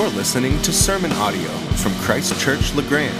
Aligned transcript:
You're 0.00 0.08
listening 0.08 0.62
to 0.62 0.72
sermon 0.72 1.12
audio 1.12 1.46
from 1.76 1.92
Christ 1.96 2.40
Church 2.40 2.74
LeGrand. 2.74 3.14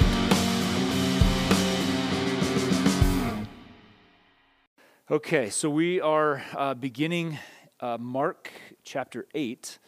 Okay, 5.11 5.51
so 5.51 5.69
we 5.69 6.01
are 6.01 6.43
uh, 6.57 6.73
beginning 6.73 7.39
uh, 7.81 7.99
Mark 8.01 8.51
chapter 8.83 9.27
8. 9.35 9.79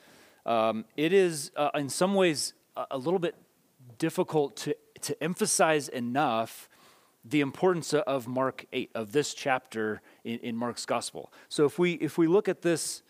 Um, 0.44 0.84
it 0.94 1.14
is, 1.14 1.50
uh, 1.56 1.70
in 1.76 1.88
some 1.88 2.12
ways, 2.12 2.52
a, 2.76 2.98
little 2.98 3.18
bit 3.18 3.36
difficult 3.96 4.58
to, 4.58 4.76
to 5.00 5.22
emphasize 5.24 5.88
enough 5.88 6.68
the 7.24 7.40
importance 7.40 7.94
of 7.94 8.28
Mark 8.28 8.66
8, 8.70 8.90
of 8.94 9.12
this 9.12 9.32
chapter 9.32 10.02
in, 10.24 10.40
in 10.40 10.56
Mark's 10.56 10.84
gospel. 10.84 11.32
So 11.48 11.64
if 11.64 11.78
we, 11.78 11.92
if 11.92 12.18
we 12.18 12.26
look 12.26 12.50
at 12.50 12.60
this, 12.60 13.02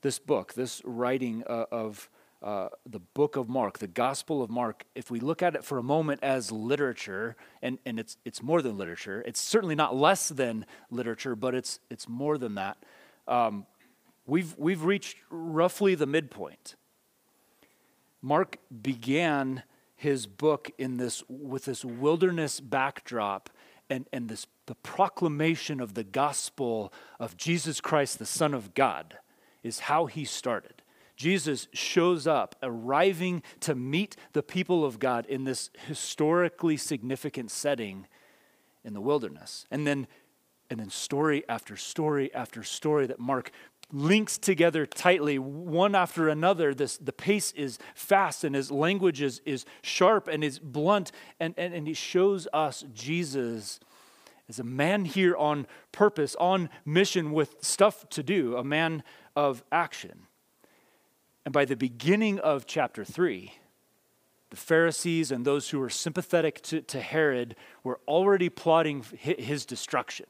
this 0.00 0.18
book, 0.18 0.54
this 0.54 0.80
writing 0.86 1.44
uh, 1.46 1.66
of 1.70 2.08
uh, 2.46 2.68
the 2.88 3.00
book 3.00 3.34
of 3.34 3.48
Mark, 3.48 3.80
the 3.80 3.88
Gospel 3.88 4.40
of 4.40 4.50
Mark, 4.50 4.84
if 4.94 5.10
we 5.10 5.18
look 5.18 5.42
at 5.42 5.56
it 5.56 5.64
for 5.64 5.78
a 5.78 5.82
moment 5.82 6.22
as 6.22 6.52
literature, 6.52 7.34
and, 7.60 7.80
and 7.84 7.98
it's, 7.98 8.18
it's 8.24 8.40
more 8.40 8.62
than 8.62 8.78
literature, 8.78 9.20
it's 9.26 9.40
certainly 9.40 9.74
not 9.74 9.96
less 9.96 10.28
than 10.28 10.64
literature, 10.88 11.34
but 11.34 11.56
it's, 11.56 11.80
it's 11.90 12.08
more 12.08 12.38
than 12.38 12.54
that. 12.54 12.76
Um, 13.26 13.66
we've, 14.26 14.56
we've 14.56 14.84
reached 14.84 15.16
roughly 15.28 15.96
the 15.96 16.06
midpoint. 16.06 16.76
Mark 18.22 18.58
began 18.80 19.64
his 19.96 20.28
book 20.28 20.70
in 20.78 20.98
this, 20.98 21.24
with 21.28 21.64
this 21.64 21.84
wilderness 21.84 22.60
backdrop 22.60 23.50
and, 23.90 24.06
and 24.12 24.28
this, 24.28 24.46
the 24.66 24.76
proclamation 24.76 25.80
of 25.80 25.94
the 25.94 26.04
gospel 26.04 26.92
of 27.18 27.36
Jesus 27.36 27.80
Christ, 27.80 28.20
the 28.20 28.26
Son 28.26 28.54
of 28.54 28.72
God, 28.72 29.18
is 29.64 29.80
how 29.80 30.06
he 30.06 30.24
started. 30.24 30.75
Jesus 31.16 31.66
shows 31.72 32.26
up, 32.26 32.54
arriving 32.62 33.42
to 33.60 33.74
meet 33.74 34.16
the 34.32 34.42
people 34.42 34.84
of 34.84 34.98
God 34.98 35.26
in 35.26 35.44
this 35.44 35.70
historically 35.86 36.76
significant 36.76 37.50
setting 37.50 38.06
in 38.84 38.92
the 38.92 39.00
wilderness. 39.00 39.66
And 39.70 39.86
then, 39.86 40.06
and 40.70 40.78
then 40.78 40.90
story 40.90 41.42
after 41.48 41.76
story 41.76 42.32
after 42.34 42.62
story 42.62 43.06
that 43.06 43.18
Mark 43.18 43.50
links 43.92 44.36
together 44.36 44.84
tightly, 44.84 45.38
one 45.38 45.94
after 45.94 46.28
another. 46.28 46.74
This, 46.74 46.96
the 46.98 47.12
pace 47.12 47.52
is 47.52 47.78
fast 47.94 48.44
and 48.44 48.54
his 48.54 48.70
language 48.70 49.22
is, 49.22 49.40
is 49.44 49.64
sharp 49.82 50.28
and 50.28 50.42
is 50.44 50.58
blunt, 50.58 51.12
and, 51.40 51.54
and, 51.56 51.72
and 51.72 51.86
he 51.86 51.94
shows 51.94 52.48
us 52.52 52.84
Jesus 52.92 53.80
as 54.48 54.58
a 54.58 54.64
man 54.64 55.04
here 55.04 55.36
on 55.36 55.66
purpose, 55.92 56.36
on 56.36 56.68
mission 56.84 57.32
with 57.32 57.56
stuff 57.60 58.08
to 58.10 58.22
do, 58.22 58.56
a 58.56 58.64
man 58.64 59.02
of 59.34 59.64
action. 59.72 60.26
And 61.46 61.52
by 61.52 61.64
the 61.64 61.76
beginning 61.76 62.40
of 62.40 62.66
chapter 62.66 63.04
3, 63.04 63.52
the 64.50 64.56
Pharisees 64.56 65.30
and 65.30 65.44
those 65.44 65.70
who 65.70 65.78
were 65.78 65.88
sympathetic 65.88 66.60
to, 66.62 66.80
to 66.82 67.00
Herod 67.00 67.54
were 67.84 68.00
already 68.08 68.48
plotting 68.48 69.04
his 69.16 69.64
destruction. 69.64 70.26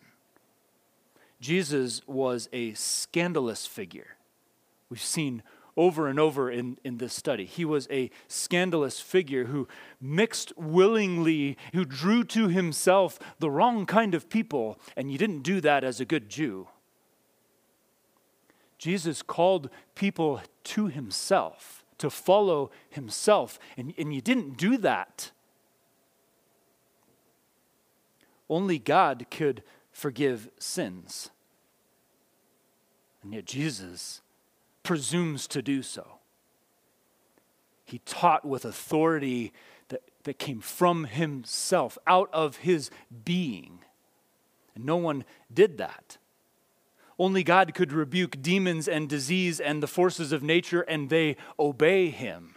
Jesus 1.41 2.03
was 2.07 2.51
a 2.53 2.75
scandalous 2.75 3.65
figure. 3.65 4.17
We've 4.91 5.01
seen 5.01 5.43
over 5.75 6.07
and 6.07 6.21
over 6.21 6.51
in, 6.51 6.77
in 6.85 6.99
this 6.99 7.15
study. 7.15 7.47
He 7.47 7.65
was 7.65 7.89
a 7.91 8.11
scandalous 8.29 9.01
figure 9.01 9.47
who 9.47 9.69
mixed 9.99 10.53
willingly, 10.59 11.57
who 11.73 11.87
drew 11.87 12.25
to 12.25 12.49
himself 12.49 13.19
the 13.39 13.51
wrong 13.51 13.87
kind 13.87 14.15
of 14.15 14.29
people, 14.29 14.79
and 14.99 15.11
you 15.11 15.17
didn't 15.17 15.43
do 15.43 15.63
that 15.63 15.83
as 15.83 15.99
a 15.99 16.05
good 16.05 16.29
Jew. 16.29 16.69
Jesus 18.87 19.21
called 19.21 19.69
people 19.97 20.41
to 20.63 20.87
himself, 20.87 21.85
to 21.99 22.09
follow 22.09 22.71
himself, 22.89 23.59
and, 23.77 23.93
and 23.99 24.15
you 24.15 24.21
didn't 24.21 24.57
do 24.57 24.77
that. 24.77 25.33
Only 28.49 28.79
God 28.79 29.27
could 29.29 29.65
forgive 29.91 30.51
sins. 30.61 31.31
And 33.25 33.35
yet 33.35 33.45
Jesus 33.45 34.21
presumes 34.85 35.49
to 35.49 35.63
do 35.63 35.83
so. 35.83 36.07
He 37.85 37.99
taught 38.07 38.45
with 38.45 38.65
authority 38.65 39.53
that, 39.89 40.03
that 40.23 40.39
came 40.39 40.61
from 40.61 41.07
himself, 41.07 41.99
out 42.07 42.31
of 42.33 42.59
his 42.59 42.93
being. 43.25 43.81
And 44.77 44.85
no 44.85 44.97
one 44.97 45.25
did 45.53 45.77
that. 45.79 46.19
Only 47.19 47.43
God 47.43 47.75
could 47.75 47.93
rebuke 47.93 48.43
demons 48.43 48.87
and 48.89 49.09
disease 49.09 49.59
and 49.59 49.83
the 49.83 49.87
forces 49.87 50.33
of 50.33 50.43
nature, 50.43 50.83
and 50.83 51.09
they 51.09 51.37
obey 51.59 52.11
him. 52.11 52.57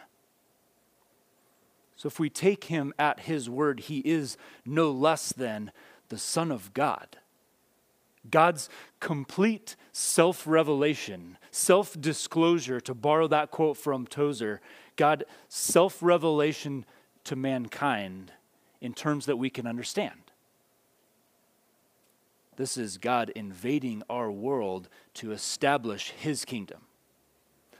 So 1.95 2.07
if 2.07 2.19
we 2.19 2.29
take 2.29 2.65
him 2.65 2.93
at 2.97 3.21
his 3.21 3.49
word, 3.49 3.81
he 3.81 3.99
is 3.99 4.37
no 4.65 4.91
less 4.91 5.33
than 5.33 5.71
the 6.09 6.17
Son 6.17 6.51
of 6.51 6.73
God. 6.73 7.17
God's 8.29 8.69
complete 8.99 9.75
self 9.91 10.45
revelation, 10.45 11.37
self 11.51 11.99
disclosure, 11.99 12.81
to 12.81 12.93
borrow 12.93 13.27
that 13.27 13.51
quote 13.51 13.77
from 13.77 14.07
Tozer, 14.07 14.61
God 14.95 15.23
self 15.47 16.01
revelation 16.01 16.85
to 17.25 17.35
mankind 17.35 18.33
in 18.81 18.93
terms 18.93 19.25
that 19.25 19.37
we 19.37 19.49
can 19.49 19.67
understand. 19.67 20.28
This 22.59 22.75
is 22.75 22.97
God 22.97 23.29
invading 23.37 24.03
our 24.09 24.29
world 24.29 24.89
to 25.13 25.31
establish 25.31 26.09
his 26.09 26.43
kingdom. 26.43 26.79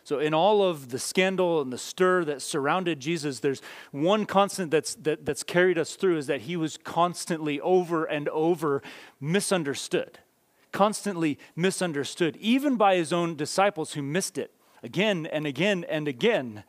So, 0.06 0.20
in 0.20 0.34
all 0.34 0.64
of 0.64 0.88
the 0.88 1.00
scandal 1.00 1.62
and 1.62 1.74
the 1.74 1.78
stir 1.78 2.24
that 2.24 2.42
surrounded 2.42 3.02
Jesus, 3.02 3.42
there's 3.42 3.62
one 3.92 4.26
constant 4.26 4.72
that's, 4.72 4.96
that, 4.96 5.26
that's 5.26 5.44
carried 5.44 5.78
us 5.78 5.98
through 5.98 6.18
is 6.18 6.28
that 6.28 6.44
he 6.44 6.56
was 6.56 6.78
constantly 6.78 7.60
over 7.60 8.06
and 8.06 8.30
over 8.30 8.82
misunderstood. 9.20 10.20
Constantly 10.72 11.38
misunderstood, 11.58 12.38
even 12.38 12.78
by 12.78 12.96
his 12.96 13.12
own 13.12 13.36
disciples 13.36 13.96
who 13.96 14.02
missed 14.02 14.38
it 14.38 14.54
again 14.82 15.26
and 15.26 15.46
again 15.46 15.86
and 15.90 16.08
again. 16.08 16.64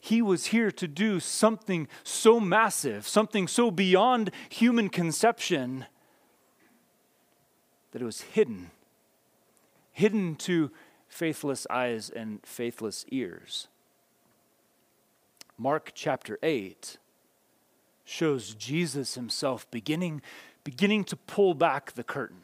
He 0.00 0.22
was 0.22 0.46
here 0.46 0.70
to 0.70 0.88
do 0.88 1.20
something 1.20 1.86
so 2.02 2.40
massive, 2.40 3.06
something 3.06 3.46
so 3.46 3.70
beyond 3.70 4.30
human 4.48 4.88
conception 4.88 5.84
that 7.94 8.02
it 8.02 8.04
was 8.04 8.22
hidden, 8.22 8.72
hidden 9.92 10.34
to 10.34 10.72
faithless 11.06 11.64
eyes 11.70 12.10
and 12.10 12.44
faithless 12.44 13.06
ears. 13.12 13.68
Mark 15.56 15.92
chapter 15.94 16.36
8 16.42 16.96
shows 18.04 18.56
Jesus 18.56 19.14
himself 19.14 19.70
beginning, 19.70 20.22
beginning 20.64 21.04
to 21.04 21.14
pull 21.14 21.54
back 21.54 21.92
the 21.92 22.02
curtain, 22.02 22.42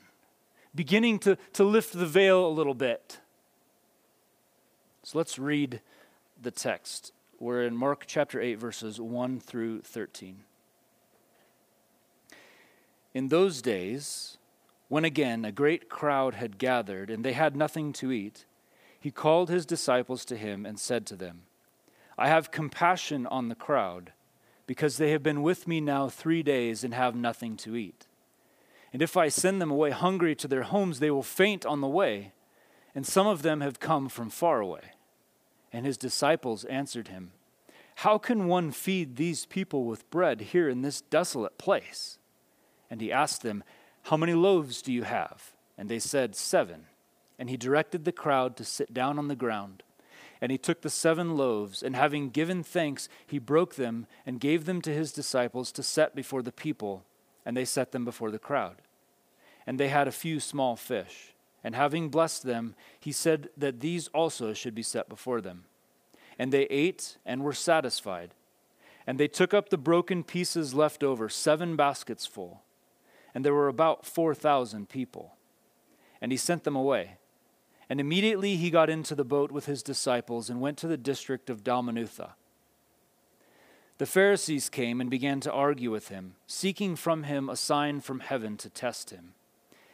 beginning 0.72 1.18
to, 1.18 1.36
to 1.54 1.64
lift 1.64 1.94
the 1.94 2.06
veil 2.06 2.46
a 2.46 2.48
little 2.48 2.72
bit. 2.72 3.18
So 5.02 5.18
let's 5.18 5.36
read 5.36 5.80
the 6.40 6.52
text. 6.52 7.10
We're 7.40 7.64
in 7.64 7.76
Mark 7.76 8.04
chapter 8.06 8.40
8, 8.40 8.54
verses 8.54 9.00
1 9.00 9.40
through 9.40 9.80
13. 9.80 10.44
In 13.14 13.30
those 13.30 13.60
days, 13.60 14.36
when 14.90 15.04
again 15.04 15.44
a 15.44 15.52
great 15.52 15.88
crowd 15.88 16.34
had 16.34 16.58
gathered, 16.58 17.10
and 17.10 17.24
they 17.24 17.32
had 17.32 17.54
nothing 17.54 17.92
to 17.92 18.10
eat, 18.10 18.44
he 18.98 19.12
called 19.12 19.48
his 19.48 19.64
disciples 19.64 20.24
to 20.24 20.36
him 20.36 20.66
and 20.66 20.80
said 20.80 21.06
to 21.06 21.14
them, 21.14 21.42
I 22.18 22.26
have 22.26 22.50
compassion 22.50 23.24
on 23.28 23.48
the 23.48 23.54
crowd, 23.54 24.12
because 24.66 24.96
they 24.96 25.12
have 25.12 25.22
been 25.22 25.42
with 25.42 25.68
me 25.68 25.80
now 25.80 26.08
three 26.08 26.42
days 26.42 26.82
and 26.82 26.92
have 26.92 27.14
nothing 27.14 27.56
to 27.58 27.76
eat. 27.76 28.08
And 28.92 29.00
if 29.00 29.16
I 29.16 29.28
send 29.28 29.62
them 29.62 29.70
away 29.70 29.90
hungry 29.90 30.34
to 30.34 30.48
their 30.48 30.64
homes, 30.64 30.98
they 30.98 31.12
will 31.12 31.22
faint 31.22 31.64
on 31.64 31.80
the 31.80 31.86
way, 31.86 32.32
and 32.92 33.06
some 33.06 33.28
of 33.28 33.42
them 33.42 33.60
have 33.60 33.78
come 33.78 34.08
from 34.08 34.28
far 34.28 34.58
away. 34.58 34.94
And 35.72 35.86
his 35.86 35.96
disciples 35.96 36.64
answered 36.64 37.06
him, 37.06 37.30
How 37.94 38.18
can 38.18 38.48
one 38.48 38.72
feed 38.72 39.14
these 39.14 39.46
people 39.46 39.84
with 39.84 40.10
bread 40.10 40.40
here 40.40 40.68
in 40.68 40.82
this 40.82 41.00
desolate 41.00 41.58
place? 41.58 42.18
And 42.90 43.00
he 43.00 43.12
asked 43.12 43.42
them, 43.42 43.62
how 44.04 44.16
many 44.16 44.34
loaves 44.34 44.82
do 44.82 44.92
you 44.92 45.04
have? 45.04 45.52
And 45.76 45.88
they 45.88 45.98
said, 45.98 46.34
Seven. 46.34 46.86
And 47.38 47.48
he 47.48 47.56
directed 47.56 48.04
the 48.04 48.12
crowd 48.12 48.56
to 48.56 48.64
sit 48.64 48.92
down 48.92 49.18
on 49.18 49.28
the 49.28 49.36
ground. 49.36 49.82
And 50.42 50.50
he 50.50 50.58
took 50.58 50.80
the 50.80 50.90
seven 50.90 51.36
loaves, 51.36 51.82
and 51.82 51.94
having 51.94 52.30
given 52.30 52.62
thanks, 52.62 53.08
he 53.26 53.38
broke 53.38 53.74
them 53.74 54.06
and 54.24 54.40
gave 54.40 54.64
them 54.64 54.80
to 54.82 54.92
his 54.92 55.12
disciples 55.12 55.70
to 55.72 55.82
set 55.82 56.14
before 56.14 56.42
the 56.42 56.52
people, 56.52 57.04
and 57.44 57.56
they 57.56 57.64
set 57.64 57.92
them 57.92 58.04
before 58.04 58.30
the 58.30 58.38
crowd. 58.38 58.76
And 59.66 59.78
they 59.78 59.88
had 59.88 60.08
a 60.08 60.12
few 60.12 60.40
small 60.40 60.76
fish. 60.76 61.34
And 61.62 61.74
having 61.74 62.08
blessed 62.08 62.44
them, 62.44 62.74
he 62.98 63.12
said 63.12 63.50
that 63.56 63.80
these 63.80 64.08
also 64.08 64.54
should 64.54 64.74
be 64.74 64.82
set 64.82 65.10
before 65.10 65.42
them. 65.42 65.64
And 66.38 66.52
they 66.52 66.64
ate 66.64 67.18
and 67.26 67.42
were 67.42 67.52
satisfied. 67.52 68.30
And 69.06 69.20
they 69.20 69.28
took 69.28 69.52
up 69.52 69.68
the 69.68 69.76
broken 69.76 70.24
pieces 70.24 70.72
left 70.72 71.02
over, 71.04 71.28
seven 71.28 71.76
baskets 71.76 72.24
full 72.24 72.62
and 73.34 73.44
there 73.44 73.54
were 73.54 73.68
about 73.68 74.04
4,000 74.04 74.88
people. 74.88 75.34
And 76.20 76.32
he 76.32 76.38
sent 76.38 76.64
them 76.64 76.76
away. 76.76 77.16
And 77.88 78.00
immediately 78.00 78.56
he 78.56 78.70
got 78.70 78.90
into 78.90 79.14
the 79.14 79.24
boat 79.24 79.50
with 79.50 79.66
his 79.66 79.82
disciples 79.82 80.48
and 80.48 80.60
went 80.60 80.78
to 80.78 80.86
the 80.86 80.96
district 80.96 81.50
of 81.50 81.64
Dalmanutha. 81.64 82.32
The 83.98 84.06
Pharisees 84.06 84.68
came 84.68 85.00
and 85.00 85.10
began 85.10 85.40
to 85.40 85.52
argue 85.52 85.90
with 85.90 86.08
him, 86.08 86.34
seeking 86.46 86.96
from 86.96 87.24
him 87.24 87.48
a 87.48 87.56
sign 87.56 88.00
from 88.00 88.20
heaven 88.20 88.56
to 88.58 88.70
test 88.70 89.10
him. 89.10 89.34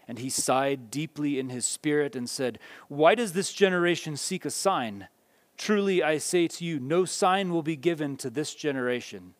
And 0.06 0.18
he 0.20 0.30
sighed 0.30 0.90
deeply 0.90 1.40
in 1.40 1.48
his 1.48 1.66
spirit 1.66 2.14
and 2.14 2.30
said, 2.30 2.60
Why 2.88 3.16
does 3.16 3.32
this 3.32 3.52
generation 3.52 4.16
seek 4.16 4.44
a 4.44 4.50
sign? 4.50 5.08
Truly 5.56 6.02
I 6.02 6.18
say 6.18 6.46
to 6.48 6.64
you, 6.64 6.78
no 6.78 7.04
sign 7.04 7.50
will 7.50 7.62
be 7.62 7.76
given 7.76 8.16
to 8.18 8.30
this 8.30 8.54
generation. 8.54 9.34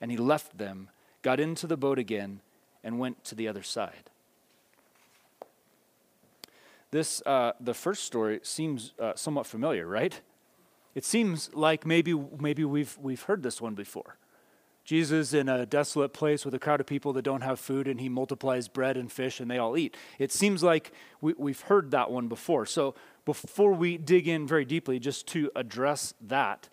And 0.00 0.10
he 0.10 0.16
left 0.16 0.56
them, 0.56 0.88
got 1.22 1.40
into 1.40 1.66
the 1.66 1.76
boat 1.76 1.98
again, 1.98 2.40
and 2.82 2.98
went 2.98 3.24
to 3.24 3.34
the 3.34 3.48
other 3.48 3.62
side. 3.62 4.10
This, 6.90 7.22
uh, 7.24 7.52
the 7.60 7.74
first 7.74 8.04
story 8.04 8.40
seems 8.42 8.92
uh, 8.98 9.12
somewhat 9.14 9.46
familiar, 9.46 9.86
right? 9.86 10.20
It 10.94 11.04
seems 11.04 11.54
like 11.54 11.86
maybe, 11.86 12.14
maybe 12.38 12.64
we've, 12.64 12.98
we've 13.00 13.22
heard 13.22 13.42
this 13.42 13.60
one 13.60 13.74
before. 13.74 14.16
Jesus 14.84 15.32
in 15.34 15.48
a 15.48 15.66
desolate 15.66 16.12
place 16.12 16.44
with 16.44 16.52
a 16.54 16.58
crowd 16.58 16.80
of 16.80 16.86
people 16.86 17.12
that 17.12 17.22
don't 17.22 17.42
have 17.42 17.60
food, 17.60 17.86
and 17.86 18.00
he 18.00 18.08
multiplies 18.08 18.66
bread 18.66 18.96
and 18.96 19.12
fish, 19.12 19.38
and 19.38 19.48
they 19.48 19.58
all 19.58 19.76
eat. 19.76 19.96
It 20.18 20.32
seems 20.32 20.64
like 20.64 20.90
we, 21.20 21.34
we've 21.38 21.60
heard 21.60 21.92
that 21.92 22.10
one 22.10 22.26
before. 22.26 22.66
So, 22.66 22.96
before 23.24 23.72
we 23.72 23.98
dig 23.98 24.26
in 24.26 24.46
very 24.46 24.64
deeply, 24.64 24.98
just 24.98 25.28
to 25.28 25.50
address 25.54 26.14
that, 26.22 26.68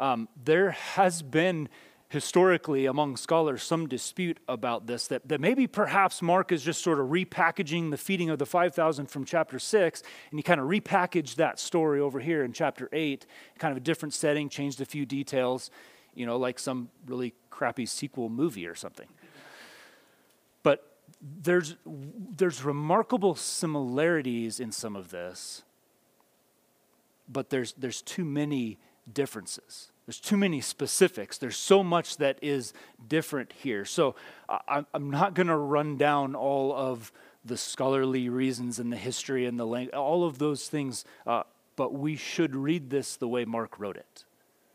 um, 0.00 0.28
there 0.42 0.70
has 0.70 1.22
been 1.22 1.68
historically 2.10 2.86
among 2.86 3.16
scholars 3.16 3.62
some 3.62 3.86
dispute 3.86 4.38
about 4.48 4.88
this 4.88 5.06
that, 5.06 5.26
that 5.28 5.40
maybe 5.40 5.68
perhaps 5.68 6.20
Mark 6.20 6.50
is 6.50 6.60
just 6.60 6.82
sort 6.82 6.98
of 6.98 7.06
repackaging 7.06 7.92
the 7.92 7.96
feeding 7.96 8.28
of 8.30 8.38
the 8.40 8.44
5,000 8.44 9.06
from 9.06 9.24
chapter 9.24 9.60
6, 9.60 10.02
and 10.30 10.38
he 10.38 10.42
kind 10.42 10.60
of 10.60 10.66
repackaged 10.66 11.36
that 11.36 11.60
story 11.60 12.00
over 12.00 12.18
here 12.18 12.42
in 12.42 12.52
chapter 12.52 12.88
8, 12.92 13.26
kind 13.58 13.70
of 13.70 13.76
a 13.76 13.80
different 13.80 14.12
setting, 14.12 14.48
changed 14.48 14.80
a 14.80 14.84
few 14.84 15.06
details, 15.06 15.70
you 16.12 16.26
know, 16.26 16.36
like 16.36 16.58
some 16.58 16.90
really 17.06 17.32
crappy 17.48 17.86
sequel 17.86 18.28
movie 18.28 18.66
or 18.66 18.74
something. 18.74 19.08
But 20.64 20.84
there's, 21.22 21.76
there's 21.86 22.64
remarkable 22.64 23.36
similarities 23.36 24.58
in 24.58 24.72
some 24.72 24.96
of 24.96 25.10
this, 25.10 25.62
but 27.28 27.50
there's, 27.50 27.72
there's 27.74 28.02
too 28.02 28.24
many 28.24 28.80
differences. 29.12 29.92
There's 30.10 30.18
too 30.18 30.36
many 30.36 30.60
specifics. 30.60 31.38
There's 31.38 31.56
so 31.56 31.84
much 31.84 32.16
that 32.16 32.36
is 32.42 32.72
different 33.06 33.52
here. 33.52 33.84
So 33.84 34.16
I, 34.48 34.84
am 34.92 35.08
not 35.08 35.34
going 35.34 35.46
to 35.46 35.54
run 35.54 35.98
down 35.98 36.34
all 36.34 36.74
of 36.74 37.12
the 37.44 37.56
scholarly 37.56 38.28
reasons 38.28 38.80
and 38.80 38.92
the 38.92 38.96
history 38.96 39.46
and 39.46 39.56
the 39.56 39.64
language, 39.64 39.94
all 39.94 40.24
of 40.24 40.38
those 40.38 40.68
things, 40.68 41.04
uh, 41.28 41.44
but 41.76 41.94
we 41.94 42.16
should 42.16 42.56
read 42.56 42.90
this 42.90 43.14
the 43.14 43.28
way 43.28 43.44
Mark 43.44 43.78
wrote 43.78 43.96
it. 43.96 44.24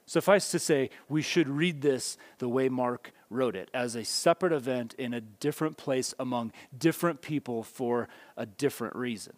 Suffice 0.05 0.51
to 0.51 0.57
say, 0.57 0.89
we 1.09 1.21
should 1.21 1.49
read 1.49 1.81
this 1.81 2.17
the 2.37 2.47
way 2.47 2.69
Mark 2.69 3.11
wrote 3.29 3.57
it, 3.57 3.69
as 3.73 3.95
a 3.95 4.05
separate 4.05 4.53
event 4.53 4.93
in 4.93 5.13
a 5.13 5.19
different 5.19 5.75
place 5.75 6.13
among 6.17 6.53
different 6.79 7.21
people 7.21 7.61
for 7.61 8.07
a 8.37 8.45
different 8.45 8.95
reason. 8.95 9.33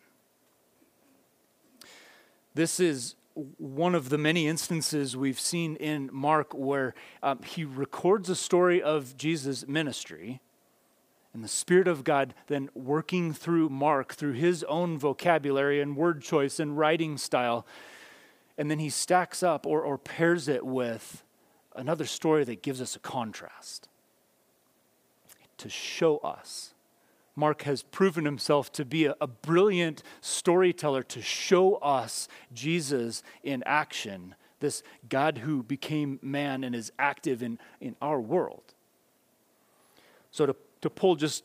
This 2.53 2.79
is 2.79 3.15
one 3.57 3.93
of 3.93 4.09
the 4.09 4.17
many 4.17 4.47
instances 4.47 5.15
we've 5.15 5.39
seen 5.39 5.75
in 5.75 6.09
Mark 6.11 6.53
where 6.53 6.95
um, 7.21 7.41
he 7.43 7.63
records 7.63 8.29
a 8.29 8.35
story 8.35 8.81
of 8.81 9.15
Jesus' 9.15 9.67
ministry, 9.67 10.41
and 11.33 11.43
the 11.43 11.47
Spirit 11.47 11.87
of 11.87 12.03
God 12.03 12.33
then 12.47 12.69
working 12.73 13.33
through 13.33 13.69
Mark, 13.69 14.13
through 14.13 14.33
his 14.33 14.63
own 14.63 14.97
vocabulary 14.97 15.79
and 15.79 15.95
word 15.95 16.21
choice 16.21 16.59
and 16.59 16.77
writing 16.77 17.17
style, 17.17 17.65
and 18.57 18.71
then 18.71 18.79
he 18.79 18.89
stacks 18.89 19.43
up 19.43 19.67
or, 19.67 19.81
or 19.81 19.99
pairs 19.99 20.47
it 20.47 20.65
with 20.65 21.23
another 21.75 22.05
story 22.05 22.43
that 22.43 22.63
gives 22.63 22.81
us 22.81 22.95
a 22.95 22.99
contrast 22.99 23.87
to 25.57 25.69
show 25.69 26.17
us 26.17 26.73
Mark 27.37 27.61
has 27.61 27.83
proven 27.83 28.25
himself 28.25 28.71
to 28.73 28.83
be 28.83 29.05
a, 29.05 29.15
a, 29.21 29.27
brilliant 29.27 30.01
storyteller 30.21 31.03
to 31.03 31.21
show 31.21 31.75
us 31.75 32.27
Jesus 32.51 33.21
in 33.43 33.61
action, 33.67 34.33
this 34.59 34.81
God 35.07 35.37
who 35.37 35.61
became 35.61 36.19
man 36.23 36.63
and 36.63 36.75
is 36.75 36.91
active 36.97 37.43
in, 37.43 37.59
in 37.79 37.95
our 38.01 38.19
world. 38.19 38.73
So, 40.31 40.47
to, 40.47 40.55
to 40.81 40.89
pull 40.89 41.15
just 41.15 41.43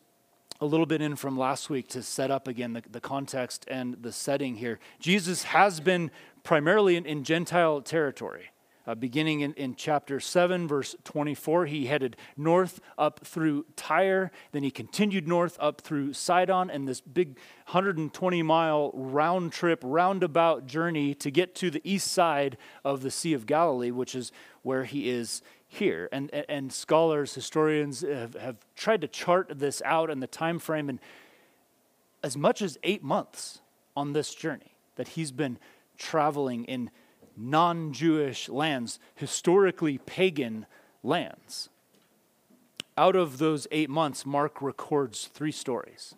a 0.63 0.67
little 0.67 0.87
bit 0.87 1.03
in 1.03 1.15
from 1.15 1.37
last 1.37 1.69
week 1.69 1.89
to 1.89 2.03
set 2.03 2.31
up 2.31 2.49
again 2.49 2.73
the, 2.73 2.83
the 2.91 3.01
context 3.01 3.67
and 3.69 3.97
the 4.01 4.13
setting 4.13 4.57
here, 4.57 4.81
Jesus 4.99 5.43
has 5.43 5.79
been 5.79 6.11
primarily 6.43 6.97
in, 6.97 7.05
in 7.05 7.23
Gentile 7.23 7.83
territory. 7.83 8.52
Uh, 8.87 8.95
beginning 8.97 9.41
in, 9.41 9.55
in 9.55 9.75
chapter 9.77 10.19
7, 10.19 10.67
verse 10.67 10.97
24, 11.05 11.67
he 11.67 11.87
headed 11.87 12.17
north 12.37 12.81
up 12.99 13.21
through 13.25 13.65
Tyre. 13.77 14.33
Then 14.51 14.65
he 14.65 14.71
continued 14.71 15.29
north 15.29 15.57
up 15.61 15.81
through 15.81 16.15
Sidon 16.15 16.69
and 16.69 16.89
this 16.89 17.01
big 17.01 17.39
120 17.67 18.43
mile 18.43 18.91
round 18.93 19.53
trip, 19.53 19.81
roundabout 19.85 20.67
journey 20.67 21.15
to 21.15 21.31
get 21.31 21.55
to 21.57 21.71
the 21.71 21.81
east 21.85 22.11
side 22.11 22.57
of 22.85 23.03
the 23.03 23.11
Sea 23.11 23.35
of 23.35 23.47
Galilee, 23.47 23.93
which 23.93 24.15
is 24.15 24.33
where 24.63 24.85
he 24.85 25.09
is 25.09 25.43
here. 25.69 26.09
And, 26.11 26.31
and 26.49 26.73
scholars, 26.73 27.35
historians 27.35 28.01
have, 28.01 28.35
have 28.35 28.57
tried 28.75 29.01
to 29.03 29.09
chart 29.09 29.53
this 29.57 29.81
out 29.85 30.11
in 30.11 30.21
the 30.21 30.27
time 30.27 30.59
frame 30.59 30.89
and 30.89 30.99
as 32.23 32.37
much 32.37 32.63
as 32.63 32.79
eight 32.83 33.03
months 33.03 33.61
on 33.97 34.13
this 34.13 34.35
journey 34.35 34.75
that 34.97 35.09
he's 35.09 35.33
been 35.33 35.59
traveling 35.99 36.65
in 36.65 36.91
non 37.37 37.93
Jewish 37.93 38.49
lands, 38.49 38.99
historically 39.15 39.99
pagan 39.99 40.67
lands. 41.03 41.69
Out 42.97 43.17
of 43.17 43.39
those 43.39 43.67
eight 43.71 43.89
months, 43.89 44.27
Mark 44.27 44.61
records 44.61 45.31
three 45.33 45.53
stories. 45.53 46.15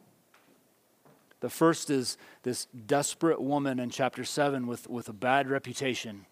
The 1.40 1.50
first 1.50 1.90
is 1.90 2.16
this 2.42 2.66
desperate 2.86 3.40
woman 3.40 3.78
in 3.78 3.90
chapter 3.90 4.24
7 4.24 4.66
with, 4.66 4.88
with 4.88 5.08
a 5.08 5.12
bad 5.12 5.48
reputation. 5.48 6.26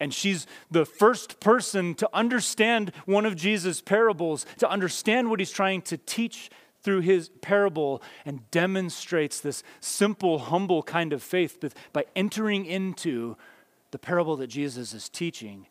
And 0.00 0.14
she's 0.14 0.46
the 0.70 0.84
first 0.84 1.40
person 1.40 1.94
to 1.96 2.08
understand 2.12 2.92
one 3.06 3.26
of 3.26 3.36
Jesus' 3.36 3.80
parables, 3.80 4.46
to 4.58 4.70
understand 4.70 5.30
what 5.30 5.40
he's 5.40 5.50
trying 5.50 5.82
to 5.82 5.96
teach 5.96 6.50
through 6.82 7.00
his 7.00 7.30
parable, 7.40 8.00
and 8.24 8.48
demonstrates 8.52 9.40
this 9.40 9.64
simple, 9.80 10.38
humble 10.38 10.82
kind 10.82 11.12
of 11.12 11.22
faith 11.22 11.74
by 11.92 12.04
entering 12.14 12.64
into 12.64 13.36
the 13.90 13.98
parable 13.98 14.36
that 14.36 14.48
Jesus 14.48 14.92
is 14.92 15.08
teaching, 15.08 15.66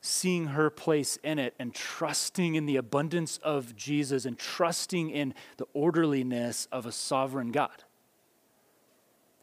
seeing 0.00 0.48
her 0.48 0.70
place 0.70 1.18
in 1.22 1.38
it 1.38 1.54
and 1.58 1.74
trusting 1.74 2.54
in 2.54 2.66
the 2.66 2.76
abundance 2.76 3.38
of 3.38 3.76
Jesus 3.76 4.24
and 4.24 4.38
trusting 4.38 5.10
in 5.10 5.34
the 5.56 5.66
orderliness 5.72 6.68
of 6.70 6.86
a 6.86 6.92
sovereign 6.92 7.52
God. 7.52 7.84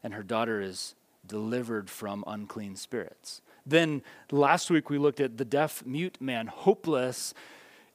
And 0.03 0.13
her 0.13 0.23
daughter 0.23 0.61
is 0.61 0.95
delivered 1.25 1.89
from 1.89 2.23
unclean 2.27 2.75
spirits. 2.75 3.41
Then 3.65 4.03
last 4.31 4.69
week 4.69 4.89
we 4.89 4.97
looked 4.97 5.19
at 5.19 5.37
the 5.37 5.45
deaf 5.45 5.85
mute 5.85 6.17
man, 6.21 6.47
hopeless, 6.47 7.33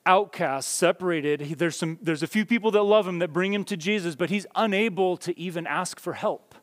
outcast, 0.07 0.69
separated. 0.69 1.55
There's, 1.59 1.77
some, 1.77 1.99
there's 2.03 2.23
a 2.23 2.27
few 2.27 2.45
people 2.45 2.71
that 2.73 2.83
love 2.83 3.07
him 3.07 3.19
that 3.21 3.33
bring 3.33 3.55
him 3.55 3.65
to 3.65 3.77
Jesus, 3.77 4.17
but 4.17 4.31
he's 4.31 4.47
unable 4.57 5.17
to 5.19 5.39
even 5.39 5.67
ask 5.67 6.01
for 6.01 6.15
help 6.15 6.55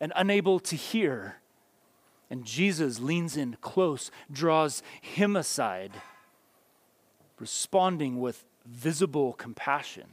and 0.00 0.12
unable 0.16 0.60
to 0.60 0.76
hear. 0.76 1.36
And 2.30 2.44
Jesus 2.44 3.00
leans 3.00 3.36
in 3.36 3.56
close, 3.60 4.10
draws 4.30 4.82
him 5.00 5.34
aside, 5.34 5.92
responding 7.38 8.20
with 8.20 8.44
visible 8.66 9.32
compassion. 9.32 10.08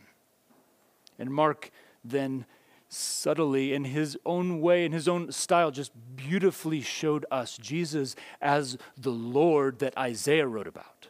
And 1.20 1.30
Mark 1.30 1.72
then 2.04 2.46
subtly, 2.88 3.74
in 3.74 3.84
his 3.84 4.18
own 4.26 4.62
way, 4.62 4.86
in 4.86 4.92
his 4.92 5.08
own 5.08 5.32
style, 5.32 5.72
just 5.72 5.92
beautifully 6.16 6.82
showed 6.82 7.26
us 7.32 7.58
Jesus 7.58 8.16
as 8.42 8.78
the 8.98 9.12
Lord 9.12 9.80
that 9.80 9.98
Isaiah 9.98 10.48
wrote 10.48 10.68
about. 10.68 11.10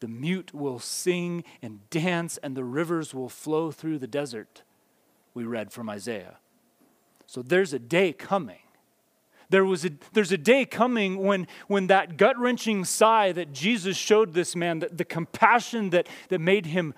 The 0.00 0.08
mute 0.08 0.52
will 0.52 0.78
sing 0.78 1.44
and 1.62 1.88
dance, 1.90 2.36
and 2.38 2.56
the 2.56 2.64
rivers 2.64 3.14
will 3.14 3.30
flow 3.30 3.70
through 3.70 3.98
the 3.98 4.06
desert, 4.06 4.62
we 5.32 5.44
read 5.44 5.72
from 5.72 5.88
Isaiah. 5.88 6.36
So 7.34 7.42
there's 7.42 7.72
a 7.72 7.80
day 7.80 8.12
coming. 8.12 8.60
There 9.48 9.64
was 9.64 9.84
a, 9.84 9.90
there's 10.12 10.30
a 10.30 10.38
day 10.38 10.64
coming 10.64 11.16
when, 11.18 11.48
when 11.66 11.88
that 11.88 12.16
gut 12.16 12.38
wrenching 12.38 12.84
sigh 12.84 13.32
that 13.32 13.52
Jesus 13.52 13.96
showed 13.96 14.34
this 14.34 14.54
man, 14.54 14.78
the, 14.78 14.86
the 14.86 15.04
compassion 15.04 15.90
that, 15.90 16.08
that 16.28 16.40
made 16.40 16.66
him 16.66 16.94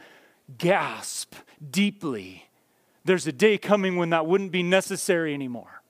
gasp 0.58 1.34
deeply, 1.70 2.50
there's 3.02 3.26
a 3.26 3.32
day 3.32 3.56
coming 3.56 3.96
when 3.96 4.10
that 4.10 4.26
wouldn't 4.26 4.52
be 4.52 4.62
necessary 4.62 5.32
anymore. 5.32 5.80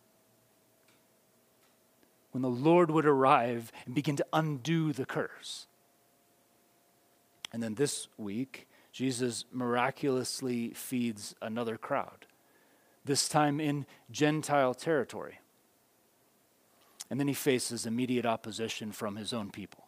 When 2.31 2.43
the 2.43 2.49
Lord 2.49 2.89
would 2.93 3.05
arrive 3.05 3.73
and 3.85 3.97
begin 3.97 4.15
to 4.15 4.27
undo 4.33 4.93
the 4.93 5.07
curse. 5.07 5.67
And 7.53 7.61
then 7.61 7.75
this 7.75 8.07
week, 8.17 8.69
Jesus 8.93 9.45
miraculously 9.51 10.71
feeds 10.71 11.35
another 11.43 11.77
crowd 11.77 12.27
this 13.07 13.29
time 13.29 13.61
in 13.61 13.87
Gentile 14.11 14.75
territory. 14.75 15.41
And 17.11 17.21
then 17.21 17.29
he 17.29 17.35
faces 17.35 17.87
immediate 17.87 18.27
opposition 18.27 18.93
from 18.93 19.17
his 19.17 19.33
own 19.33 19.51
people. 19.51 19.85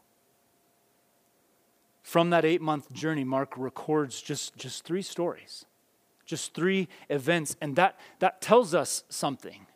From 2.02 2.30
that 2.30 2.44
eight 2.44 2.62
month 2.62 2.92
journey, 2.92 3.24
Mark 3.24 3.54
records 3.56 4.22
just, 4.22 4.56
just 4.56 4.84
three 4.84 5.02
stories, 5.02 5.66
just 6.24 6.54
three 6.54 6.88
events, 7.10 7.56
and 7.60 7.76
that, 7.76 7.98
that 8.20 8.40
tells 8.40 8.74
us 8.74 9.04
something. 9.08 9.66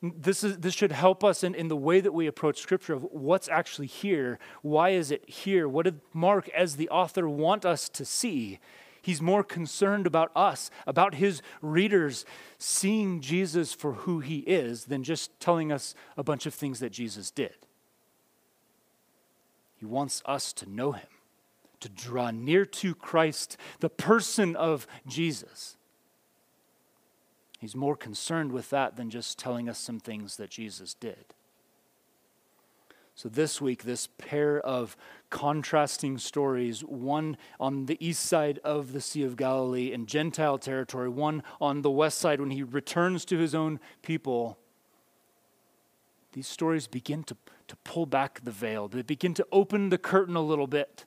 This, 0.00 0.44
is, 0.44 0.58
this 0.58 0.74
should 0.74 0.92
help 0.92 1.24
us 1.24 1.42
in, 1.42 1.56
in 1.56 1.66
the 1.66 1.76
way 1.76 2.00
that 2.00 2.12
we 2.12 2.28
approach 2.28 2.60
Scripture 2.60 2.94
of 2.94 3.02
what's 3.10 3.48
actually 3.48 3.88
here. 3.88 4.38
Why 4.62 4.90
is 4.90 5.10
it 5.10 5.28
here? 5.28 5.68
What 5.68 5.86
did 5.86 6.00
Mark, 6.14 6.48
as 6.50 6.76
the 6.76 6.88
author, 6.88 7.28
want 7.28 7.66
us 7.66 7.88
to 7.90 8.04
see? 8.04 8.60
He's 9.00 9.22
more 9.22 9.44
concerned 9.44 10.06
about 10.06 10.30
us, 10.34 10.70
about 10.86 11.14
his 11.14 11.42
readers 11.62 12.24
seeing 12.58 13.20
Jesus 13.20 13.72
for 13.72 13.92
who 13.92 14.20
he 14.20 14.38
is, 14.40 14.86
than 14.86 15.04
just 15.04 15.38
telling 15.40 15.72
us 15.72 15.94
a 16.16 16.22
bunch 16.22 16.46
of 16.46 16.54
things 16.54 16.80
that 16.80 16.92
Jesus 16.92 17.30
did. 17.30 17.54
He 19.76 19.86
wants 19.86 20.22
us 20.26 20.52
to 20.54 20.68
know 20.68 20.92
him, 20.92 21.08
to 21.80 21.88
draw 21.88 22.30
near 22.30 22.64
to 22.66 22.94
Christ, 22.94 23.56
the 23.80 23.88
person 23.88 24.56
of 24.56 24.86
Jesus. 25.06 25.76
He's 27.58 27.76
more 27.76 27.96
concerned 27.96 28.52
with 28.52 28.70
that 28.70 28.96
than 28.96 29.10
just 29.10 29.38
telling 29.38 29.68
us 29.68 29.78
some 29.78 30.00
things 30.00 30.36
that 30.36 30.50
Jesus 30.50 30.94
did. 30.94 31.34
So, 33.14 33.28
this 33.28 33.60
week, 33.60 33.82
this 33.82 34.08
pair 34.18 34.60
of 34.60 34.96
contrasting 35.30 36.18
stories 36.18 36.80
one 36.80 37.36
on 37.60 37.86
the 37.86 37.96
east 38.04 38.24
side 38.24 38.58
of 38.64 38.92
the 38.92 39.00
Sea 39.00 39.22
of 39.24 39.36
Galilee 39.36 39.92
in 39.92 40.06
Gentile 40.06 40.58
territory, 40.58 41.08
one 41.08 41.42
on 41.60 41.82
the 41.82 41.90
west 41.90 42.18
side 42.18 42.40
when 42.40 42.50
he 42.50 42.62
returns 42.62 43.24
to 43.26 43.38
his 43.38 43.54
own 43.54 43.80
people. 44.02 44.58
These 46.32 46.46
stories 46.46 46.86
begin 46.86 47.24
to, 47.24 47.36
to 47.68 47.76
pull 47.84 48.06
back 48.06 48.40
the 48.44 48.50
veil, 48.50 48.88
they 48.88 49.02
begin 49.02 49.34
to 49.34 49.46
open 49.52 49.88
the 49.88 49.98
curtain 49.98 50.36
a 50.36 50.42
little 50.42 50.66
bit 50.66 51.04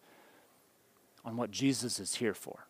on 1.24 1.38
what 1.38 1.52
Jesus 1.52 2.00
is 2.00 2.16
here 2.16 2.34
for. 2.34 2.66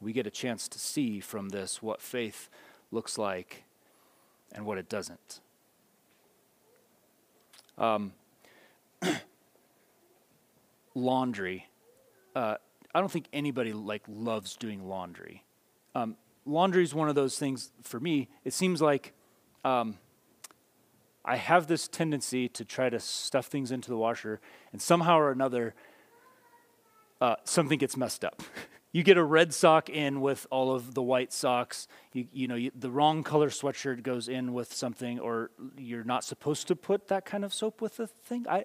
We 0.00 0.12
get 0.12 0.26
a 0.26 0.30
chance 0.30 0.68
to 0.68 0.78
see 0.78 1.20
from 1.20 1.48
this 1.48 1.82
what 1.82 2.00
faith 2.00 2.48
looks 2.92 3.18
like 3.18 3.64
and 4.52 4.64
what 4.64 4.78
it 4.78 4.88
doesn't. 4.88 5.40
Um, 7.76 8.12
laundry. 10.94 11.66
Uh, 12.34 12.56
I 12.94 13.00
don't 13.00 13.10
think 13.10 13.26
anybody 13.32 13.72
like 13.72 14.02
loves 14.08 14.56
doing 14.56 14.88
laundry. 14.88 15.44
Um, 15.94 16.16
laundry 16.46 16.82
is 16.82 16.94
one 16.94 17.08
of 17.08 17.14
those 17.14 17.38
things 17.38 17.70
for 17.82 18.00
me. 18.00 18.28
It 18.44 18.52
seems 18.52 18.80
like 18.80 19.12
um, 19.64 19.98
I 21.24 21.36
have 21.36 21.66
this 21.66 21.88
tendency 21.88 22.48
to 22.50 22.64
try 22.64 22.88
to 22.88 22.98
stuff 22.98 23.46
things 23.46 23.70
into 23.70 23.90
the 23.90 23.96
washer, 23.96 24.40
and 24.72 24.80
somehow 24.80 25.18
or 25.18 25.30
another, 25.30 25.74
uh, 27.20 27.36
something 27.44 27.78
gets 27.78 27.96
messed 27.96 28.24
up. 28.24 28.42
You 28.90 29.02
get 29.02 29.18
a 29.18 29.22
red 29.22 29.52
sock 29.52 29.90
in 29.90 30.22
with 30.22 30.46
all 30.50 30.74
of 30.74 30.94
the 30.94 31.02
white 31.02 31.30
socks. 31.30 31.88
You, 32.14 32.26
you 32.32 32.48
know, 32.48 32.54
you, 32.54 32.70
the 32.74 32.90
wrong 32.90 33.22
color 33.22 33.50
sweatshirt 33.50 34.02
goes 34.02 34.30
in 34.30 34.54
with 34.54 34.72
something, 34.72 35.20
or 35.20 35.50
you're 35.76 36.04
not 36.04 36.24
supposed 36.24 36.68
to 36.68 36.74
put 36.74 37.08
that 37.08 37.26
kind 37.26 37.44
of 37.44 37.52
soap 37.52 37.82
with 37.82 37.98
the 37.98 38.06
thing. 38.06 38.46
I, 38.48 38.64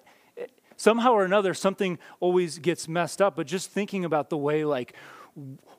somehow 0.76 1.12
or 1.12 1.24
another, 1.24 1.54
something 1.54 1.98
always 2.20 2.58
gets 2.58 2.88
messed 2.88 3.20
up. 3.20 3.36
But 3.36 3.46
just 3.46 3.70
thinking 3.70 4.04
about 4.04 4.30
the 4.30 4.38
way, 4.38 4.64
like, 4.64 4.94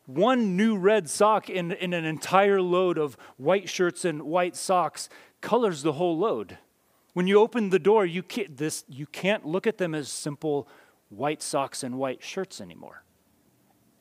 one 0.05 0.57
new 0.57 0.77
red 0.77 1.09
sock 1.09 1.49
in, 1.49 1.71
in 1.71 1.93
an 1.93 2.05
entire 2.05 2.61
load 2.61 2.97
of 2.97 3.17
white 3.37 3.69
shirts 3.69 4.05
and 4.05 4.23
white 4.23 4.55
socks 4.55 5.09
colors 5.41 5.81
the 5.81 5.93
whole 5.93 6.17
load. 6.17 6.57
When 7.13 7.27
you 7.27 7.39
open 7.39 7.69
the 7.69 7.79
door, 7.79 8.05
you 8.05 8.21
can't, 8.21 8.57
this, 8.57 8.83
you 8.89 9.05
can't 9.05 9.45
look 9.45 9.65
at 9.65 9.77
them 9.77 9.95
as 9.95 10.09
simple 10.09 10.67
white 11.09 11.41
socks 11.41 11.83
and 11.83 11.97
white 11.97 12.21
shirts 12.21 12.59
anymore. 12.59 13.03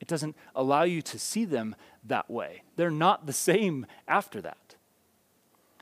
It 0.01 0.07
doesn't 0.07 0.35
allow 0.53 0.83
you 0.83 1.01
to 1.03 1.17
see 1.17 1.45
them 1.45 1.75
that 2.03 2.29
way. 2.29 2.63
They're 2.75 2.91
not 2.91 3.25
the 3.25 3.33
same 3.33 3.85
after 4.07 4.41
that. 4.41 4.75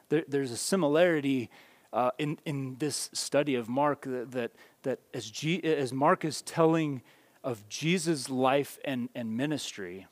There, 0.10 0.24
there's 0.28 0.52
a 0.52 0.58
similarity 0.58 1.50
uh, 1.92 2.12
in, 2.20 2.38
in 2.46 2.76
this 2.78 3.10
study 3.14 3.56
of 3.56 3.68
Mark 3.68 4.04
that, 4.04 4.32
that, 4.32 4.52
that 4.84 5.00
as, 5.14 5.30
G, 5.30 5.64
as 5.64 5.92
Mark 5.92 6.24
is 6.24 6.42
telling 6.42 7.02
of 7.44 7.68
Jesus' 7.68 8.30
life 8.30 8.80
and, 8.86 9.10
and 9.16 9.36
ministry, 9.36 10.08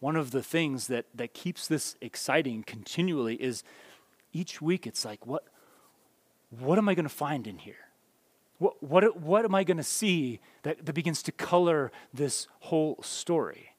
one 0.00 0.16
of 0.16 0.30
the 0.30 0.42
things 0.42 0.86
that, 0.86 1.06
that 1.14 1.34
keeps 1.34 1.66
this 1.66 1.96
exciting 2.00 2.62
continually 2.62 3.34
is 3.36 3.62
each 4.32 4.62
week 4.62 4.86
it's 4.86 5.04
like, 5.04 5.26
what, 5.26 5.44
what 6.50 6.78
am 6.78 6.88
I 6.88 6.94
going 6.94 7.04
to 7.04 7.08
find 7.08 7.46
in 7.46 7.58
here? 7.58 7.74
What, 8.58 8.82
what, 8.82 9.16
what 9.16 9.44
am 9.44 9.54
I 9.54 9.64
going 9.64 9.78
to 9.78 9.82
see 9.82 10.40
that, 10.62 10.84
that 10.84 10.92
begins 10.92 11.22
to 11.24 11.32
color 11.32 11.90
this 12.12 12.46
whole 12.60 12.98
story? 13.02 13.69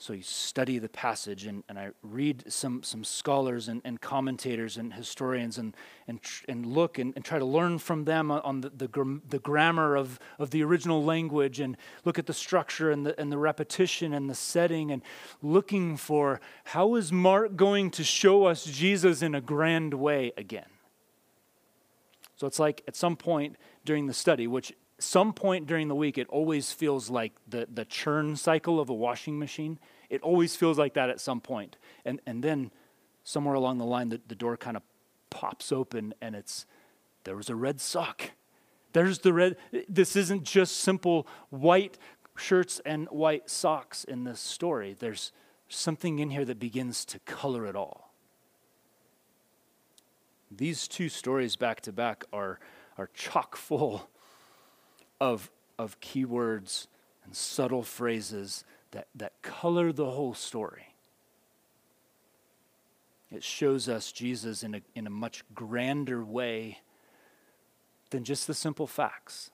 So 0.00 0.12
you 0.12 0.22
study 0.22 0.78
the 0.78 0.88
passage, 0.88 1.44
and, 1.44 1.64
and 1.68 1.76
I 1.76 1.90
read 2.04 2.44
some, 2.52 2.84
some 2.84 3.02
scholars 3.02 3.66
and, 3.66 3.82
and 3.84 4.00
commentators 4.00 4.76
and 4.76 4.94
historians 4.94 5.58
and, 5.58 5.76
and, 6.06 6.20
and 6.48 6.64
look 6.66 7.00
and, 7.00 7.12
and 7.16 7.24
try 7.24 7.40
to 7.40 7.44
learn 7.44 7.78
from 7.78 8.04
them 8.04 8.30
on 8.30 8.60
the, 8.60 8.70
the, 8.70 9.20
the 9.28 9.40
grammar 9.40 9.96
of, 9.96 10.20
of 10.38 10.50
the 10.50 10.62
original 10.62 11.02
language 11.02 11.58
and 11.58 11.76
look 12.04 12.16
at 12.16 12.26
the 12.26 12.32
structure 12.32 12.92
and 12.92 13.06
the, 13.06 13.20
and 13.20 13.32
the 13.32 13.38
repetition 13.38 14.14
and 14.14 14.30
the 14.30 14.36
setting 14.36 14.92
and 14.92 15.02
looking 15.42 15.96
for 15.96 16.40
how 16.62 16.94
is 16.94 17.10
Mark 17.12 17.56
going 17.56 17.90
to 17.90 18.04
show 18.04 18.44
us 18.44 18.64
Jesus 18.64 19.20
in 19.20 19.34
a 19.34 19.40
grand 19.40 19.94
way 19.94 20.32
again? 20.36 20.70
So 22.36 22.46
it's 22.46 22.60
like 22.60 22.84
at 22.86 22.94
some 22.94 23.16
point 23.16 23.56
during 23.84 24.06
the 24.06 24.14
study, 24.14 24.46
which 24.46 24.72
some 24.98 25.32
point 25.32 25.66
during 25.66 25.88
the 25.88 25.94
week, 25.94 26.18
it 26.18 26.28
always 26.28 26.72
feels 26.72 27.08
like 27.08 27.32
the, 27.48 27.68
the 27.72 27.84
churn 27.84 28.36
cycle 28.36 28.80
of 28.80 28.88
a 28.88 28.94
washing 28.94 29.38
machine. 29.38 29.78
It 30.10 30.22
always 30.22 30.56
feels 30.56 30.78
like 30.78 30.94
that 30.94 31.08
at 31.10 31.20
some 31.20 31.40
point. 31.40 31.76
And, 32.04 32.20
and 32.26 32.42
then 32.42 32.70
somewhere 33.24 33.54
along 33.54 33.78
the 33.78 33.84
line, 33.84 34.08
the, 34.08 34.20
the 34.26 34.34
door 34.34 34.56
kind 34.56 34.76
of 34.76 34.82
pops 35.30 35.70
open 35.70 36.14
and 36.20 36.34
it's, 36.34 36.66
there 37.24 37.36
was 37.36 37.48
a 37.48 37.54
red 37.54 37.80
sock. 37.80 38.30
There's 38.92 39.20
the 39.20 39.32
red. 39.32 39.56
This 39.88 40.16
isn't 40.16 40.44
just 40.44 40.76
simple 40.78 41.28
white 41.50 41.98
shirts 42.36 42.80
and 42.86 43.06
white 43.08 43.50
socks 43.50 44.02
in 44.04 44.24
this 44.24 44.40
story. 44.40 44.96
There's 44.98 45.32
something 45.68 46.18
in 46.18 46.30
here 46.30 46.44
that 46.46 46.58
begins 46.58 47.04
to 47.06 47.18
color 47.20 47.66
it 47.66 47.76
all. 47.76 48.12
These 50.50 50.88
two 50.88 51.10
stories 51.10 51.56
back 51.56 51.82
to 51.82 51.92
back 51.92 52.24
are 52.32 52.58
are 52.96 53.10
chock 53.14 53.54
full 53.54 54.08
of, 55.20 55.50
of 55.78 56.00
keywords 56.00 56.86
and 57.24 57.34
subtle 57.34 57.82
phrases 57.82 58.64
that, 58.92 59.08
that 59.14 59.40
color 59.42 59.92
the 59.92 60.10
whole 60.10 60.34
story. 60.34 60.94
It 63.30 63.44
shows 63.44 63.88
us 63.88 64.10
Jesus 64.10 64.62
in 64.62 64.74
a, 64.74 64.80
in 64.94 65.06
a 65.06 65.10
much 65.10 65.44
grander 65.54 66.24
way 66.24 66.78
than 68.10 68.24
just 68.24 68.46
the 68.46 68.54
simple 68.54 68.86
facts. 68.86 69.50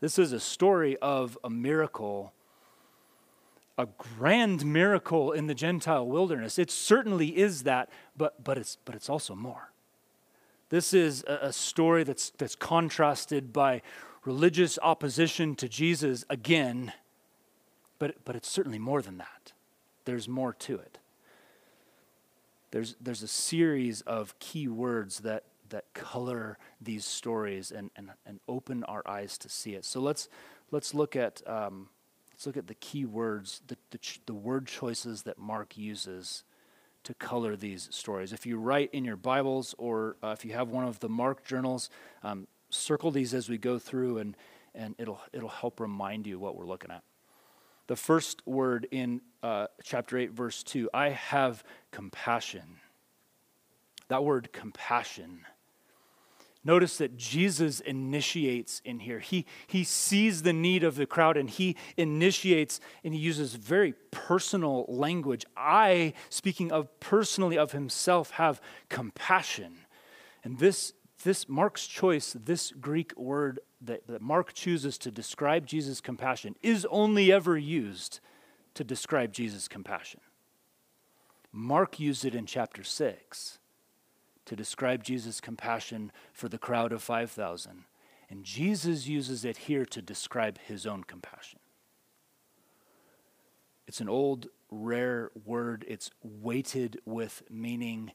This 0.00 0.18
is 0.18 0.32
a 0.32 0.40
story 0.40 0.96
of 0.98 1.38
a 1.42 1.50
miracle, 1.50 2.32
a 3.78 3.86
grand 3.86 4.66
miracle 4.66 5.32
in 5.32 5.46
the 5.46 5.54
Gentile 5.54 6.06
wilderness. 6.06 6.58
It 6.58 6.70
certainly 6.70 7.36
is 7.36 7.62
that, 7.62 7.88
but, 8.16 8.44
but, 8.44 8.58
it's, 8.58 8.76
but 8.84 8.94
it's 8.94 9.08
also 9.08 9.34
more. 9.34 9.67
This 10.70 10.92
is 10.92 11.24
a, 11.26 11.52
story 11.52 12.04
that's, 12.04 12.30
that's 12.30 12.54
contrasted 12.54 13.52
by 13.52 13.80
religious 14.24 14.78
opposition 14.82 15.54
to 15.56 15.68
Jesus 15.68 16.24
again, 16.28 16.92
but, 17.98 18.16
but 18.24 18.36
it's 18.36 18.48
certainly 18.48 18.78
more 18.78 19.00
than 19.00 19.18
that. 19.18 19.52
There's 20.04 20.28
more 20.28 20.52
to 20.52 20.76
it. 20.76 20.98
There's, 22.70 22.96
there's 23.00 23.22
a 23.22 23.28
series 23.28 24.02
of 24.02 24.38
key 24.40 24.68
words 24.68 25.20
that, 25.20 25.44
that 25.70 25.92
color 25.94 26.58
these 26.80 27.06
stories 27.06 27.70
and, 27.70 27.90
and, 27.96 28.10
and 28.26 28.40
open 28.46 28.84
our 28.84 29.02
eyes 29.06 29.38
to 29.38 29.48
see 29.48 29.74
it. 29.74 29.86
So 29.86 30.00
let's, 30.00 30.28
let's, 30.70 30.92
look, 30.92 31.16
at, 31.16 31.40
um, 31.46 31.88
let's 32.32 32.46
look 32.46 32.58
at 32.58 32.66
the 32.66 32.74
key 32.74 33.06
words, 33.06 33.62
the, 33.68 33.76
the, 33.90 33.98
the 34.26 34.34
word 34.34 34.66
choices 34.66 35.22
that 35.22 35.38
Mark 35.38 35.78
uses 35.78 36.44
to 37.04 37.14
color 37.14 37.56
these 37.56 37.88
stories. 37.92 38.32
If 38.32 38.46
you 38.46 38.58
write 38.58 38.90
in 38.92 39.04
your 39.04 39.16
Bibles 39.16 39.74
or 39.78 40.16
uh, 40.22 40.28
if 40.28 40.44
you 40.44 40.52
have 40.52 40.68
one 40.68 40.84
of 40.84 41.00
the 41.00 41.08
Mark 41.08 41.44
journals, 41.44 41.90
um, 42.22 42.46
circle 42.70 43.10
these 43.10 43.34
as 43.34 43.48
we 43.48 43.58
go 43.58 43.78
through 43.78 44.18
and, 44.18 44.36
and 44.74 44.94
it'll, 44.98 45.20
it'll 45.32 45.48
help 45.48 45.80
remind 45.80 46.26
you 46.26 46.38
what 46.38 46.56
we're 46.56 46.66
looking 46.66 46.90
at. 46.90 47.02
The 47.86 47.96
first 47.96 48.46
word 48.46 48.86
in 48.90 49.22
uh, 49.42 49.68
chapter 49.82 50.18
8, 50.18 50.32
verse 50.32 50.62
2 50.62 50.90
I 50.92 51.10
have 51.10 51.64
compassion. 51.90 52.76
That 54.08 54.24
word 54.24 54.52
compassion 54.52 55.46
Notice 56.68 56.98
that 56.98 57.16
Jesus 57.16 57.80
initiates 57.80 58.82
in 58.84 58.98
here. 58.98 59.20
He, 59.20 59.46
he 59.66 59.84
sees 59.84 60.42
the 60.42 60.52
need 60.52 60.84
of 60.84 60.96
the 60.96 61.06
crowd 61.06 61.38
and 61.38 61.48
he 61.48 61.76
initiates 61.96 62.78
and 63.02 63.14
he 63.14 63.20
uses 63.20 63.54
very 63.54 63.94
personal 64.10 64.84
language. 64.86 65.46
I, 65.56 66.12
speaking 66.28 66.70
of 66.70 67.00
personally 67.00 67.56
of 67.56 67.72
himself, 67.72 68.32
have 68.32 68.60
compassion. 68.90 69.78
And 70.44 70.58
this, 70.58 70.92
this 71.24 71.48
Mark's 71.48 71.86
choice, 71.86 72.36
this 72.38 72.70
Greek 72.72 73.16
word 73.16 73.60
that, 73.80 74.06
that 74.06 74.20
Mark 74.20 74.52
chooses 74.52 74.98
to 74.98 75.10
describe 75.10 75.64
Jesus' 75.64 76.02
compassion, 76.02 76.54
is 76.62 76.86
only 76.90 77.32
ever 77.32 77.56
used 77.56 78.20
to 78.74 78.84
describe 78.84 79.32
Jesus' 79.32 79.68
compassion. 79.68 80.20
Mark 81.50 81.98
used 81.98 82.26
it 82.26 82.34
in 82.34 82.44
chapter 82.44 82.84
6 82.84 83.58
to 84.48 84.56
describe 84.56 85.04
Jesus' 85.04 85.42
compassion 85.42 86.10
for 86.32 86.48
the 86.48 86.56
crowd 86.56 86.90
of 86.90 87.02
5,000. 87.02 87.84
And 88.30 88.44
Jesus 88.44 89.06
uses 89.06 89.44
it 89.44 89.58
here 89.58 89.84
to 89.84 90.00
describe 90.00 90.58
his 90.58 90.86
own 90.86 91.04
compassion. 91.04 91.60
It's 93.86 94.00
an 94.00 94.08
old, 94.08 94.48
rare 94.70 95.30
word. 95.44 95.84
It's 95.86 96.10
weighted 96.22 96.98
with 97.04 97.42
meaning 97.50 98.12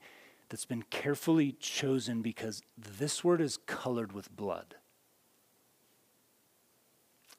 that's 0.50 0.66
been 0.66 0.84
carefully 0.90 1.52
chosen 1.60 2.24
because 2.24 2.63
this 2.75 3.24
word 3.24 3.40
is 3.40 3.58
colored 3.68 4.12
with 4.12 4.36
blood. 4.36 4.75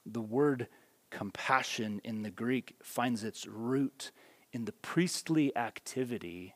The 0.07 0.21
word 0.21 0.69
compassion 1.11 2.01
in 2.05 2.23
the 2.23 2.31
Greek 2.31 2.77
finds 2.81 3.25
its 3.25 3.45
root 3.47 4.13
in 4.53 4.67
the 4.67 4.73
priestly 4.73 5.57
activity 5.57 6.55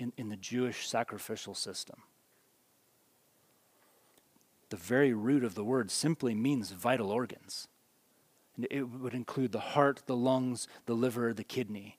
in, 0.00 0.12
in 0.16 0.30
the 0.30 0.36
Jewish 0.36 0.88
sacrificial 0.88 1.54
system. 1.54 2.02
The 4.70 4.76
very 4.76 5.12
root 5.12 5.44
of 5.44 5.54
the 5.54 5.64
word 5.64 5.90
simply 5.90 6.34
means 6.34 6.70
vital 6.70 7.10
organs. 7.10 7.68
And 8.56 8.66
it 8.70 8.84
would 8.84 9.14
include 9.14 9.52
the 9.52 9.60
heart, 9.60 10.02
the 10.06 10.16
lungs, 10.16 10.66
the 10.86 10.94
liver, 10.94 11.34
the 11.34 11.44
kidney. 11.44 11.98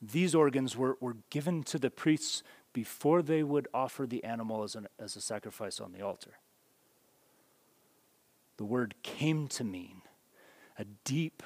These 0.00 0.34
organs 0.34 0.76
were, 0.76 0.96
were 1.00 1.18
given 1.30 1.62
to 1.64 1.78
the 1.78 1.90
priests 1.90 2.42
before 2.72 3.22
they 3.22 3.42
would 3.42 3.68
offer 3.72 4.06
the 4.06 4.24
animal 4.24 4.62
as, 4.62 4.74
an, 4.74 4.88
as 4.98 5.14
a 5.14 5.20
sacrifice 5.20 5.78
on 5.78 5.92
the 5.92 6.02
altar. 6.02 6.38
The 8.56 8.64
word 8.64 8.94
came 9.02 9.46
to 9.48 9.64
mean 9.64 10.02
a 10.78 10.84
deep 11.04 11.42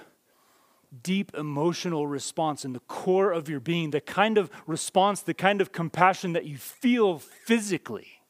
deep 1.03 1.35
emotional 1.35 2.07
response 2.07 2.65
in 2.65 2.73
the 2.73 2.81
core 2.81 3.33
of 3.33 3.49
your 3.49 3.61
being, 3.61 3.91
the 3.91 4.01
kind 4.01 4.39
of 4.39 4.51
response, 4.67 5.23
the 5.23 5.35
kind 5.35 5.61
of 5.61 5.73
compassion 5.73 6.33
that 6.33 6.45
you 6.45 6.57
feel 6.57 7.19
physically. 7.19 8.21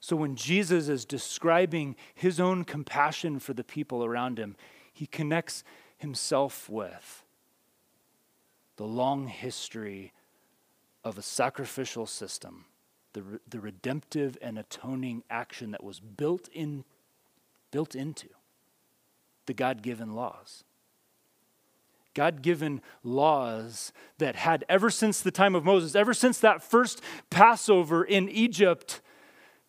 So 0.00 0.14
when 0.14 0.36
Jesus 0.36 0.88
is 0.88 1.04
describing 1.04 1.96
his 2.14 2.38
own 2.38 2.64
compassion 2.64 3.38
for 3.38 3.54
the 3.54 3.64
people 3.64 4.04
around 4.04 4.38
him, 4.38 4.56
he 4.92 5.06
connects 5.06 5.64
himself 5.98 6.68
with 6.68 7.24
the 8.76 8.84
long 8.84 9.26
history 9.26 10.12
of 11.02 11.18
a 11.18 11.22
sacrificial 11.22 12.06
system, 12.06 12.66
the, 13.14 13.40
the 13.48 13.60
redemptive 13.60 14.36
and 14.40 14.58
atoning 14.58 15.22
action 15.30 15.70
that 15.70 15.82
was 15.82 16.00
built 16.00 16.48
in 16.52 16.84
built 17.72 17.94
into 17.94 18.28
the 19.46 19.54
God-given 19.54 20.14
laws. 20.14 20.64
God 22.16 22.40
given 22.40 22.80
laws 23.04 23.92
that 24.16 24.36
had, 24.36 24.64
ever 24.70 24.88
since 24.88 25.20
the 25.20 25.30
time 25.30 25.54
of 25.54 25.66
Moses, 25.66 25.94
ever 25.94 26.14
since 26.14 26.38
that 26.38 26.62
first 26.62 27.02
Passover 27.28 28.02
in 28.02 28.30
Egypt, 28.30 29.02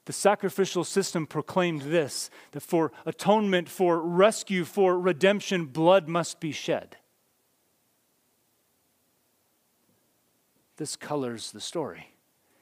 the 0.06 0.13
sacrificial 0.13 0.86
system 0.86 1.27
proclaimed 1.27 1.82
this 1.82 2.30
that 2.54 2.62
for 2.62 2.94
atonement, 3.06 3.68
for 3.68 4.00
rescue, 4.00 4.63
for 4.63 4.98
redemption, 4.98 5.66
blood 5.66 6.08
must 6.08 6.39
be 6.39 6.54
shed. 6.54 6.96
This 10.77 10.96
colors 10.96 11.51
the 11.51 11.60
story. 11.60 12.13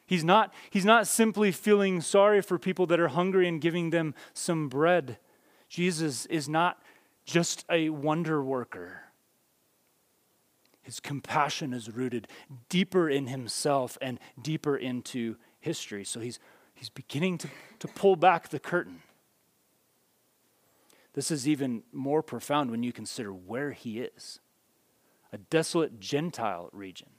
He's 0.07 0.23
not, 0.23 0.51
he's 0.71 0.85
not 0.85 1.05
simply 1.05 1.51
feeling 1.51 2.01
sorry 2.01 2.41
for 2.41 2.57
people 2.57 2.87
that 2.87 2.99
are 2.99 3.09
hungry 3.09 3.47
and 3.47 3.61
giving 3.61 3.91
them 3.91 4.15
some 4.33 4.67
bread. 4.67 5.19
Jesus 5.69 6.25
is 6.25 6.49
not 6.49 6.81
just 7.23 7.65
a 7.69 7.89
wonder 7.91 8.43
worker. 8.43 9.04
His 10.85 10.99
compassion 10.99 11.73
is 11.73 11.89
rooted 11.89 12.27
deeper 12.69 13.09
in 13.09 13.25
himself 13.25 13.97
and 14.01 14.19
deeper 14.39 14.77
into 14.77 15.35
history. 15.59 16.03
So 16.03 16.19
he's, 16.19 16.37
he's 16.75 16.89
beginning 16.89 17.39
to, 17.39 17.49
to 17.79 17.87
pull 17.87 18.15
back 18.15 18.49
the 18.49 18.59
curtain. 18.59 19.01
This 21.13 21.31
is 21.31 21.47
even 21.47 21.81
more 21.91 22.21
profound 22.21 22.69
when 22.69 22.83
you 22.83 22.93
consider 22.93 23.33
where 23.33 23.71
he 23.71 23.99
is 23.99 24.39
a 25.33 25.39
desolate 25.39 25.99
Gentile 25.99 26.69
region, 26.71 27.09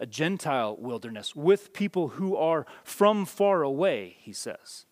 a 0.00 0.06
Gentile 0.06 0.74
wilderness 0.76 1.36
with 1.36 1.74
people 1.74 2.08
who 2.08 2.34
are 2.34 2.64
from 2.82 3.26
far 3.26 3.62
away, 3.62 4.16
he 4.18 4.32
says. 4.32 4.86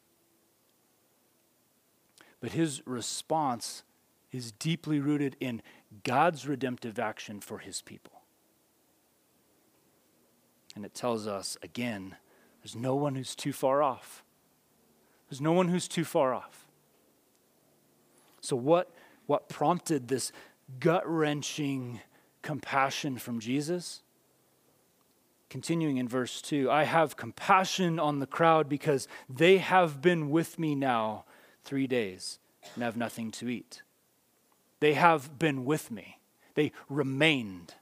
But 2.40 2.52
his 2.52 2.86
response 2.86 3.84
is 4.30 4.52
deeply 4.52 5.00
rooted 5.00 5.34
in 5.40 5.62
God's 6.04 6.46
redemptive 6.46 6.98
action 6.98 7.40
for 7.40 7.58
his 7.58 7.80
people. 7.80 8.17
And 10.78 10.84
it 10.84 10.94
tells 10.94 11.26
us 11.26 11.56
again 11.60 12.14
there's 12.62 12.76
no 12.76 12.94
one 12.94 13.16
who's 13.16 13.34
too 13.34 13.52
far 13.52 13.82
off. 13.82 14.22
There's 15.28 15.40
no 15.40 15.50
one 15.50 15.66
who's 15.66 15.88
too 15.88 16.04
far 16.04 16.32
off. 16.32 16.68
So, 18.40 18.54
what, 18.54 18.94
what 19.26 19.48
prompted 19.48 20.06
this 20.06 20.30
gut 20.78 21.02
wrenching 21.04 21.98
compassion 22.42 23.18
from 23.18 23.40
Jesus? 23.40 24.02
Continuing 25.50 25.96
in 25.96 26.06
verse 26.06 26.40
2 26.42 26.70
I 26.70 26.84
have 26.84 27.16
compassion 27.16 27.98
on 27.98 28.20
the 28.20 28.26
crowd 28.26 28.68
because 28.68 29.08
they 29.28 29.58
have 29.58 30.00
been 30.00 30.30
with 30.30 30.60
me 30.60 30.76
now 30.76 31.24
three 31.64 31.88
days 31.88 32.38
and 32.76 32.84
have 32.84 32.96
nothing 32.96 33.32
to 33.32 33.48
eat. 33.48 33.82
They 34.78 34.94
have 34.94 35.40
been 35.40 35.64
with 35.64 35.90
me, 35.90 36.20
they 36.54 36.70
remained. 36.88 37.74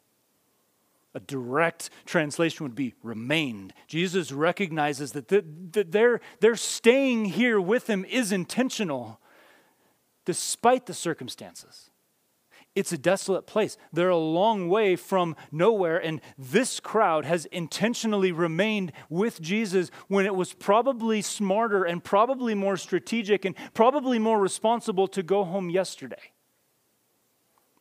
A 1.16 1.20
direct 1.20 1.88
translation 2.05 2.64
would 2.64 2.74
be 2.74 2.92
remained. 3.02 3.72
Jesus 3.88 4.33
recognizes 4.33 5.12
that, 5.12 5.29
the, 5.29 5.42
that 5.72 5.90
their, 5.90 6.20
their 6.40 6.57
staying 6.57 7.24
here 7.24 7.59
with 7.59 7.88
him 7.88 8.05
is 8.05 8.33
intentional 8.33 9.18
despite 10.26 10.85
the 10.85 10.92
circumstances. 10.92 11.90
It's 12.74 12.92
a 12.92 12.98
desolate 12.98 13.46
place. 13.46 13.79
They're 13.94 14.11
a 14.11 14.18
long 14.18 14.68
way 14.68 14.94
from 14.94 15.37
nowhere, 15.50 15.96
and 15.96 16.20
this 16.37 16.81
crowd 16.81 17.24
has 17.24 17.46
intentionally 17.46 18.31
remained 18.31 18.92
with 19.09 19.40
Jesus 19.40 19.90
when 20.09 20.26
it 20.26 20.35
was 20.35 20.52
probably 20.52 21.22
smarter 21.22 21.85
and 21.85 22.05
probably 22.05 22.55
more 22.55 22.76
strategic 22.76 23.46
and 23.46 23.57
probably 23.72 24.18
more 24.18 24.38
responsible 24.38 25.09
to 25.09 25.22
go 25.22 25.44
home 25.44 25.70
yesterday 25.70 26.33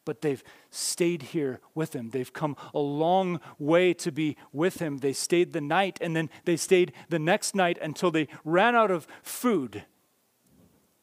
but 0.06 0.22
they've 0.22 0.44
stayed 0.70 1.24
here 1.24 1.60
with 1.74 1.94
him. 1.94 2.12
They've 2.12 2.32
come 2.32 2.56
a 2.74 2.80
long 2.80 3.42
way 3.60 3.94
to 3.96 4.12
be 4.12 4.38
with 4.54 4.80
him. 4.80 5.00
They 5.00 5.14
stayed 5.14 5.54
the 5.54 5.62
night 5.62 5.98
and 6.00 6.16
then 6.16 6.30
they 6.46 6.56
stayed 6.56 6.94
the 7.10 7.20
next 7.20 7.56
night 7.56 7.78
until 7.82 8.12
they 8.12 8.28
ran 8.44 8.76
out 8.76 8.92
of 8.92 9.08
food. 9.24 9.84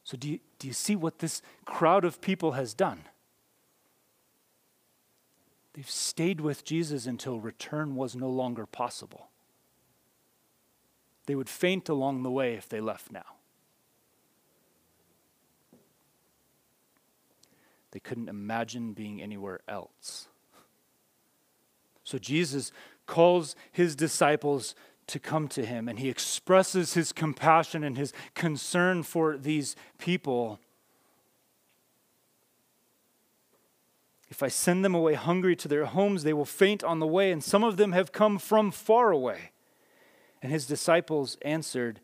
So, 0.03 0.17
do 0.17 0.29
you, 0.29 0.39
do 0.59 0.67
you 0.67 0.73
see 0.73 0.95
what 0.95 1.19
this 1.19 1.41
crowd 1.65 2.03
of 2.03 2.21
people 2.21 2.53
has 2.53 2.73
done? 2.73 3.03
They've 5.73 5.89
stayed 5.89 6.41
with 6.41 6.65
Jesus 6.65 7.05
until 7.05 7.39
return 7.39 7.95
was 7.95 8.15
no 8.15 8.29
longer 8.29 8.65
possible. 8.65 9.29
They 11.25 11.35
would 11.35 11.49
faint 11.49 11.89
along 11.89 12.23
the 12.23 12.31
way 12.31 12.53
if 12.53 12.67
they 12.67 12.81
left 12.81 13.11
now. 13.11 13.32
They 17.93 17.99
couldn't 17.99 18.27
imagine 18.27 18.93
being 18.93 19.21
anywhere 19.21 19.59
else. 19.67 20.27
So 22.03 22.17
Jesus 22.17 22.71
calls 23.05 23.55
his 23.71 23.95
disciples 23.95 24.73
to 25.05 25.19
come 25.19 25.47
to 25.49 25.63
him, 25.63 25.87
and 25.87 25.99
he 25.99 26.09
expresses 26.09 26.95
his 26.95 27.11
compassion 27.11 27.83
and 27.83 27.95
his 27.95 28.11
concern 28.33 29.03
for 29.03 29.37
these 29.37 29.75
people. 29.99 30.59
If 34.27 34.41
I 34.41 34.47
send 34.47 34.83
them 34.83 34.95
away 34.95 35.13
hungry 35.13 35.55
to 35.57 35.67
their 35.67 35.85
homes, 35.85 36.23
they 36.23 36.33
will 36.33 36.45
faint 36.45 36.83
on 36.83 36.97
the 36.97 37.05
way, 37.05 37.31
and 37.31 37.43
some 37.43 37.63
of 37.63 37.77
them 37.77 37.91
have 37.91 38.11
come 38.11 38.39
from 38.39 38.71
far 38.71 39.11
away. 39.11 39.51
And 40.41 40.51
his 40.51 40.65
disciples 40.65 41.37
answered, 41.43 41.99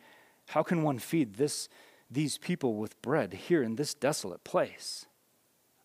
How 0.49 0.61
can 0.61 0.83
one 0.83 0.99
feed 0.99 1.37
this, 1.37 1.67
these 2.11 2.37
people 2.37 2.75
with 2.75 3.01
bread 3.01 3.33
here 3.33 3.63
in 3.63 3.75
this 3.75 3.95
desolate 3.95 4.43
place? 4.43 5.07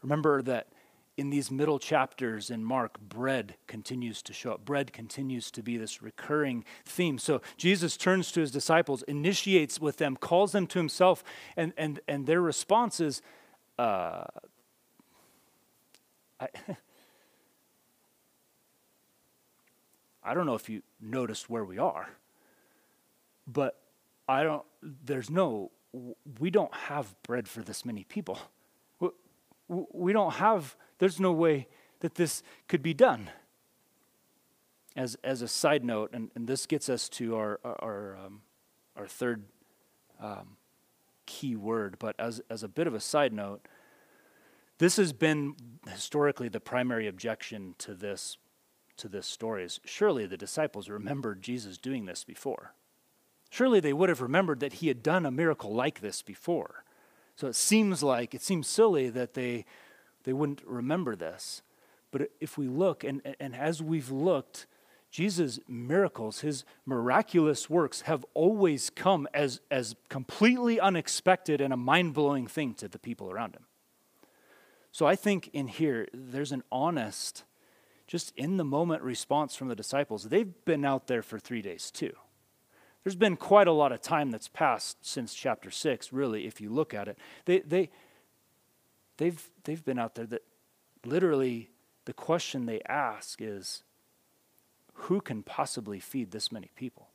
Remember 0.04 0.42
that 0.42 0.68
in 1.16 1.30
these 1.30 1.50
middle 1.50 1.78
chapters 1.78 2.50
in 2.50 2.62
Mark, 2.62 3.00
bread 3.00 3.54
continues 3.66 4.20
to 4.20 4.34
show 4.34 4.52
up. 4.52 4.62
Bread 4.66 4.92
continues 4.92 5.50
to 5.52 5.62
be 5.62 5.78
this 5.78 6.02
recurring 6.02 6.62
theme. 6.84 7.16
So 7.16 7.40
Jesus 7.56 7.96
turns 7.96 8.30
to 8.32 8.40
his 8.40 8.50
disciples, 8.50 9.02
initiates 9.04 9.80
with 9.80 9.96
them, 9.96 10.16
calls 10.16 10.52
them 10.52 10.66
to 10.68 10.78
himself, 10.78 11.24
and, 11.56 11.72
and, 11.78 12.00
and 12.06 12.26
their 12.26 12.42
response 12.42 13.00
is, 13.00 13.22
uh, 13.78 14.24
I, 16.38 16.48
I 20.22 20.34
don't 20.34 20.44
know 20.44 20.54
if 20.54 20.68
you 20.68 20.82
noticed 21.00 21.48
where 21.48 21.64
we 21.64 21.78
are, 21.78 22.10
but 23.46 23.80
I 24.28 24.42
don't, 24.42 24.64
there's 24.82 25.30
no, 25.30 25.70
we 26.38 26.50
don't 26.50 26.74
have 26.74 27.14
bread 27.22 27.48
for 27.48 27.62
this 27.62 27.86
many 27.86 28.04
people. 28.04 28.38
We 29.68 30.12
don't 30.12 30.34
have 30.34 30.76
there's 30.98 31.20
no 31.20 31.32
way 31.32 31.68
that 32.00 32.14
this 32.14 32.42
could 32.68 32.82
be 32.82 32.94
done. 32.94 33.30
As, 34.96 35.16
as 35.24 35.42
a 35.42 35.48
side 35.48 35.84
note, 35.84 36.10
and, 36.12 36.30
and 36.36 36.46
this 36.46 36.66
gets 36.66 36.88
us 36.88 37.08
to 37.10 37.34
our, 37.34 37.60
our, 37.64 38.16
um, 38.24 38.42
our 38.96 39.08
third 39.08 39.44
um, 40.20 40.56
key 41.26 41.56
word, 41.56 41.96
but 41.98 42.14
as, 42.18 42.40
as 42.48 42.62
a 42.62 42.68
bit 42.68 42.86
of 42.86 42.94
a 42.94 43.00
side 43.00 43.32
note, 43.32 43.66
this 44.78 44.96
has 44.96 45.12
been 45.12 45.56
historically 45.90 46.48
the 46.48 46.60
primary 46.60 47.08
objection 47.08 47.74
to 47.78 47.94
this, 47.94 48.38
to 48.96 49.08
this 49.08 49.26
story 49.26 49.64
is 49.64 49.80
surely 49.84 50.26
the 50.26 50.36
disciples 50.36 50.88
remembered 50.88 51.42
Jesus 51.42 51.76
doing 51.76 52.06
this 52.06 52.22
before. 52.22 52.74
Surely 53.50 53.80
they 53.80 53.92
would 53.92 54.08
have 54.08 54.20
remembered 54.20 54.60
that 54.60 54.74
he 54.74 54.88
had 54.88 55.02
done 55.02 55.26
a 55.26 55.30
miracle 55.30 55.74
like 55.74 56.00
this 56.00 56.22
before. 56.22 56.84
So 57.36 57.48
it 57.48 57.56
seems 57.56 58.02
like, 58.02 58.34
it 58.34 58.42
seems 58.42 58.68
silly 58.68 59.08
that 59.10 59.34
they 59.34 59.64
they 60.24 60.32
wouldn't 60.32 60.62
remember 60.66 61.14
this. 61.14 61.62
But 62.10 62.30
if 62.40 62.58
we 62.58 62.66
look, 62.66 63.04
and, 63.04 63.22
and 63.38 63.54
as 63.54 63.82
we've 63.82 64.10
looked, 64.10 64.66
Jesus' 65.10 65.60
miracles, 65.68 66.40
his 66.40 66.64
miraculous 66.86 67.70
works, 67.70 68.02
have 68.02 68.24
always 68.34 68.90
come 68.90 69.28
as, 69.32 69.60
as 69.70 69.94
completely 70.08 70.80
unexpected 70.80 71.60
and 71.60 71.72
a 71.72 71.76
mind 71.76 72.14
blowing 72.14 72.46
thing 72.46 72.74
to 72.74 72.88
the 72.88 72.98
people 72.98 73.30
around 73.30 73.54
him. 73.54 73.66
So 74.92 75.06
I 75.06 75.16
think 75.16 75.50
in 75.52 75.66
here, 75.68 76.08
there's 76.12 76.52
an 76.52 76.62
honest, 76.70 77.44
just 78.06 78.32
in 78.36 78.56
the 78.56 78.64
moment 78.64 79.02
response 79.02 79.56
from 79.56 79.68
the 79.68 79.76
disciples. 79.76 80.24
They've 80.24 80.54
been 80.64 80.84
out 80.84 81.06
there 81.06 81.22
for 81.22 81.38
three 81.38 81.62
days 81.62 81.90
too. 81.90 82.12
There's 83.04 83.16
been 83.16 83.36
quite 83.36 83.68
a 83.68 83.72
lot 83.72 83.92
of 83.92 84.00
time 84.00 84.30
that's 84.30 84.48
passed 84.48 84.96
since 85.06 85.34
chapter 85.34 85.70
six, 85.70 86.12
really, 86.12 86.46
if 86.46 86.60
you 86.60 86.70
look 86.70 86.94
at 86.94 87.06
it. 87.06 87.18
They, 87.44 87.60
they, 87.60 87.90
they've, 89.18 89.50
they've 89.64 89.84
been 89.84 89.98
out 89.98 90.14
there 90.14 90.26
that 90.26 90.42
literally 91.04 91.70
the 92.06 92.14
question 92.14 92.64
they 92.64 92.80
ask 92.88 93.40
is 93.42 93.82
who 94.94 95.20
can 95.20 95.42
possibly 95.42 96.00
feed 96.00 96.30
this 96.30 96.50
many 96.50 96.70
people? 96.76 97.08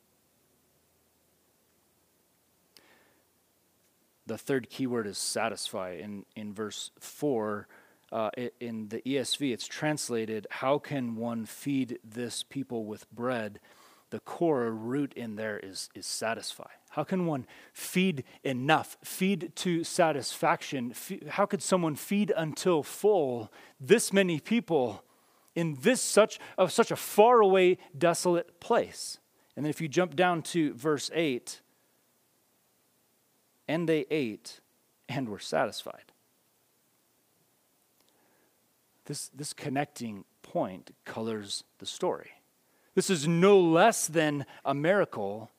The 4.26 4.38
third 4.38 4.70
keyword 4.70 5.08
is 5.08 5.18
satisfy. 5.18 5.94
In, 5.94 6.24
in 6.36 6.54
verse 6.54 6.92
4, 7.00 7.66
uh, 8.12 8.30
in 8.60 8.88
the 8.90 9.00
ESV, 9.00 9.52
it's 9.52 9.66
translated, 9.66 10.46
How 10.50 10.78
can 10.78 11.16
one 11.16 11.46
feed 11.46 11.98
this 12.04 12.44
people 12.44 12.84
with 12.84 13.10
bread? 13.10 13.58
The 14.10 14.20
core 14.20 14.70
root 14.70 15.12
in 15.14 15.36
there 15.36 15.58
is, 15.58 15.88
is 15.94 16.04
satisfy. 16.04 16.70
How 16.90 17.04
can 17.04 17.26
one 17.26 17.46
feed 17.72 18.24
enough, 18.42 18.96
feed 19.04 19.52
to 19.56 19.84
satisfaction? 19.84 20.94
How 21.28 21.46
could 21.46 21.62
someone 21.62 21.94
feed 21.94 22.32
until 22.36 22.82
full 22.82 23.52
this 23.80 24.12
many 24.12 24.40
people 24.40 25.04
in 25.54 25.78
this 25.82 26.02
such 26.02 26.38
of 26.58 26.72
such 26.72 26.90
a 26.90 26.96
far 26.96 27.40
away, 27.40 27.78
desolate 27.96 28.58
place? 28.58 29.18
And 29.54 29.64
then 29.64 29.70
if 29.70 29.80
you 29.80 29.86
jump 29.86 30.16
down 30.16 30.42
to 30.42 30.74
verse 30.74 31.10
8, 31.14 31.60
and 33.68 33.88
they 33.88 34.04
ate 34.10 34.60
and 35.08 35.28
were 35.28 35.38
satisfied. 35.38 36.10
This, 39.04 39.28
this 39.28 39.52
connecting 39.52 40.24
point 40.42 40.90
colors 41.04 41.62
the 41.78 41.86
story. 41.86 42.30
This 42.94 43.10
is 43.10 43.28
no 43.28 43.58
less 43.58 44.06
than 44.06 44.46
a 44.64 44.74
miracle 44.74 45.50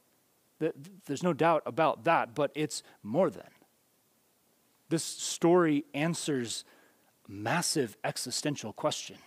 there's 1.06 1.24
no 1.24 1.34
doubt 1.34 1.64
about 1.66 2.04
that, 2.04 2.36
but 2.36 2.52
it's 2.56 2.84
more 3.04 3.30
than. 3.30 3.48
This 4.90 5.04
story 5.04 5.86
answers 5.94 6.66
massive 7.28 7.98
existential 8.04 8.74
question. 8.74 9.18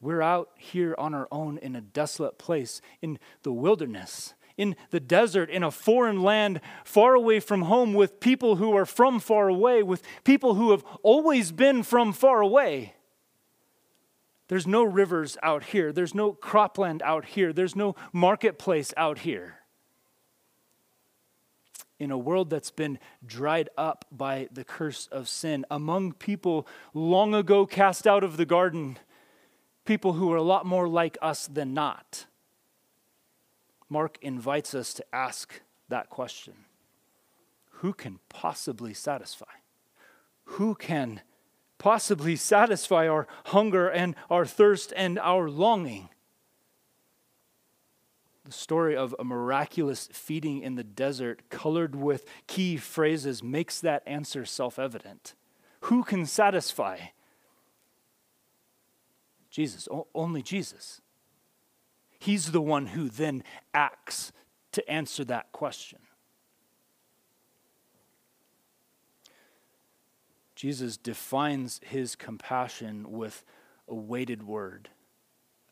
We're 0.00 0.22
out 0.22 0.50
here 0.56 0.94
on 0.96 1.12
our 1.12 1.26
own 1.32 1.58
in 1.58 1.74
a 1.74 1.80
desolate 1.80 2.38
place, 2.38 2.80
in 3.02 3.18
the 3.42 3.52
wilderness, 3.52 4.34
in 4.56 4.76
the 4.90 5.00
desert, 5.00 5.50
in 5.50 5.64
a 5.64 5.72
foreign 5.72 6.22
land, 6.22 6.60
far 6.84 7.14
away 7.14 7.40
from 7.40 7.62
home, 7.62 7.94
with 7.94 8.20
people 8.20 8.56
who 8.56 8.76
are 8.76 8.86
from 8.86 9.18
far 9.18 9.48
away, 9.48 9.82
with 9.82 10.02
people 10.22 10.54
who 10.54 10.70
have 10.70 10.84
always 11.02 11.50
been 11.50 11.82
from 11.82 12.12
far 12.12 12.40
away. 12.40 12.94
There's 14.48 14.66
no 14.66 14.82
rivers 14.82 15.36
out 15.42 15.64
here. 15.64 15.92
There's 15.92 16.14
no 16.14 16.32
cropland 16.32 17.02
out 17.02 17.26
here. 17.26 17.52
There's 17.52 17.76
no 17.76 17.94
marketplace 18.12 18.92
out 18.96 19.20
here. 19.20 19.56
In 21.98 22.10
a 22.10 22.18
world 22.18 22.48
that's 22.48 22.70
been 22.70 22.98
dried 23.26 23.68
up 23.76 24.06
by 24.10 24.48
the 24.52 24.64
curse 24.64 25.06
of 25.08 25.28
sin, 25.28 25.66
among 25.70 26.12
people 26.12 26.66
long 26.94 27.34
ago 27.34 27.66
cast 27.66 28.06
out 28.06 28.24
of 28.24 28.36
the 28.36 28.46
garden, 28.46 28.98
people 29.84 30.14
who 30.14 30.32
are 30.32 30.36
a 30.36 30.42
lot 30.42 30.64
more 30.64 30.88
like 30.88 31.18
us 31.20 31.46
than 31.46 31.74
not, 31.74 32.26
Mark 33.90 34.18
invites 34.22 34.74
us 34.74 34.94
to 34.94 35.04
ask 35.12 35.60
that 35.88 36.08
question 36.08 36.54
Who 37.70 37.92
can 37.92 38.20
possibly 38.28 38.94
satisfy? 38.94 39.46
Who 40.44 40.74
can 40.74 41.20
possibly 41.78 42.36
satisfy 42.36 43.08
our 43.08 43.26
hunger 43.46 43.88
and 43.88 44.14
our 44.28 44.44
thirst 44.44 44.92
and 44.96 45.18
our 45.18 45.48
longing. 45.48 46.08
The 48.44 48.52
story 48.52 48.96
of 48.96 49.14
a 49.18 49.24
miraculous 49.24 50.08
feeding 50.12 50.62
in 50.62 50.74
the 50.74 50.84
desert, 50.84 51.42
colored 51.50 51.94
with 51.94 52.24
key 52.46 52.76
phrases, 52.76 53.42
makes 53.42 53.80
that 53.80 54.02
answer 54.06 54.44
self 54.44 54.78
evident. 54.78 55.34
Who 55.82 56.02
can 56.02 56.26
satisfy? 56.26 56.98
Jesus, 59.50 59.88
only 60.14 60.42
Jesus. 60.42 61.00
He's 62.18 62.52
the 62.52 62.60
one 62.60 62.88
who 62.88 63.08
then 63.08 63.44
acts 63.72 64.32
to 64.72 64.90
answer 64.90 65.24
that 65.26 65.52
question. 65.52 65.98
Jesus 70.58 70.96
defines 70.96 71.80
his 71.84 72.16
compassion 72.16 73.12
with 73.12 73.44
a 73.86 73.94
weighted 73.94 74.42
word, 74.42 74.88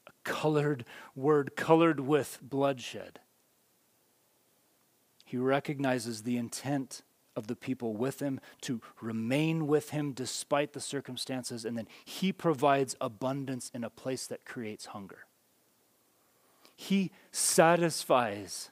a 0.06 0.12
colored 0.22 0.84
word, 1.16 1.56
colored 1.56 1.98
with 1.98 2.38
bloodshed. 2.40 3.18
He 5.24 5.38
recognizes 5.38 6.22
the 6.22 6.36
intent 6.36 7.02
of 7.34 7.48
the 7.48 7.56
people 7.56 7.94
with 7.94 8.20
him 8.20 8.38
to 8.60 8.80
remain 9.00 9.66
with 9.66 9.90
him 9.90 10.12
despite 10.12 10.72
the 10.72 10.80
circumstances, 10.80 11.64
and 11.64 11.76
then 11.76 11.88
he 12.04 12.32
provides 12.32 12.94
abundance 13.00 13.72
in 13.74 13.82
a 13.82 13.90
place 13.90 14.28
that 14.28 14.44
creates 14.44 14.86
hunger. 14.86 15.26
He 16.76 17.10
satisfies 17.32 18.70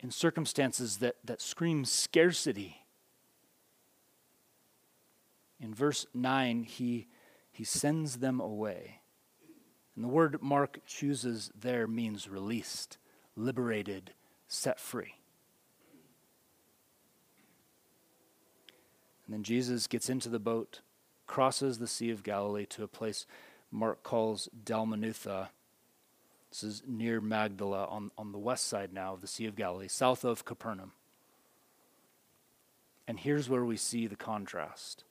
in 0.00 0.10
circumstances 0.10 0.96
that, 0.96 1.14
that 1.22 1.40
scream 1.40 1.84
scarcity 1.84 2.83
in 5.60 5.74
verse 5.74 6.06
9, 6.14 6.64
he, 6.64 7.06
he 7.50 7.64
sends 7.64 8.16
them 8.16 8.40
away. 8.40 9.00
And 9.94 10.04
the 10.04 10.08
word 10.08 10.42
Mark 10.42 10.80
chooses 10.86 11.50
there 11.58 11.86
means 11.86 12.28
released, 12.28 12.98
liberated, 13.36 14.12
set 14.48 14.80
free. 14.80 15.14
And 19.26 19.34
then 19.34 19.42
Jesus 19.42 19.86
gets 19.86 20.10
into 20.10 20.28
the 20.28 20.38
boat, 20.38 20.80
crosses 21.26 21.78
the 21.78 21.86
Sea 21.86 22.10
of 22.10 22.22
Galilee 22.22 22.66
to 22.66 22.82
a 22.82 22.88
place 22.88 23.26
Mark 23.70 24.02
calls 24.02 24.48
Dalmanutha. 24.64 25.48
This 26.50 26.62
is 26.62 26.82
near 26.86 27.20
Magdala 27.20 27.86
on, 27.86 28.10
on 28.16 28.32
the 28.32 28.38
west 28.38 28.66
side 28.66 28.92
now 28.92 29.14
of 29.14 29.20
the 29.20 29.26
Sea 29.26 29.46
of 29.46 29.56
Galilee, 29.56 29.88
south 29.88 30.24
of 30.24 30.44
Capernaum. 30.44 30.92
And 33.08 33.18
here's 33.18 33.48
where 33.48 33.64
we 33.64 33.76
see 33.76 34.06
the 34.06 34.16
contrast. 34.16 35.04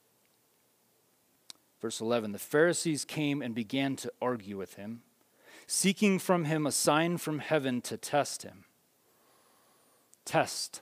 Verse 1.84 2.00
11 2.00 2.32
The 2.32 2.38
Pharisees 2.38 3.04
came 3.04 3.42
and 3.42 3.54
began 3.54 3.94
to 3.96 4.12
argue 4.22 4.56
with 4.56 4.76
him, 4.76 5.02
seeking 5.66 6.18
from 6.18 6.46
him 6.46 6.64
a 6.64 6.72
sign 6.72 7.18
from 7.18 7.40
heaven 7.40 7.82
to 7.82 7.98
test 7.98 8.42
him. 8.42 8.64
Test. 10.24 10.80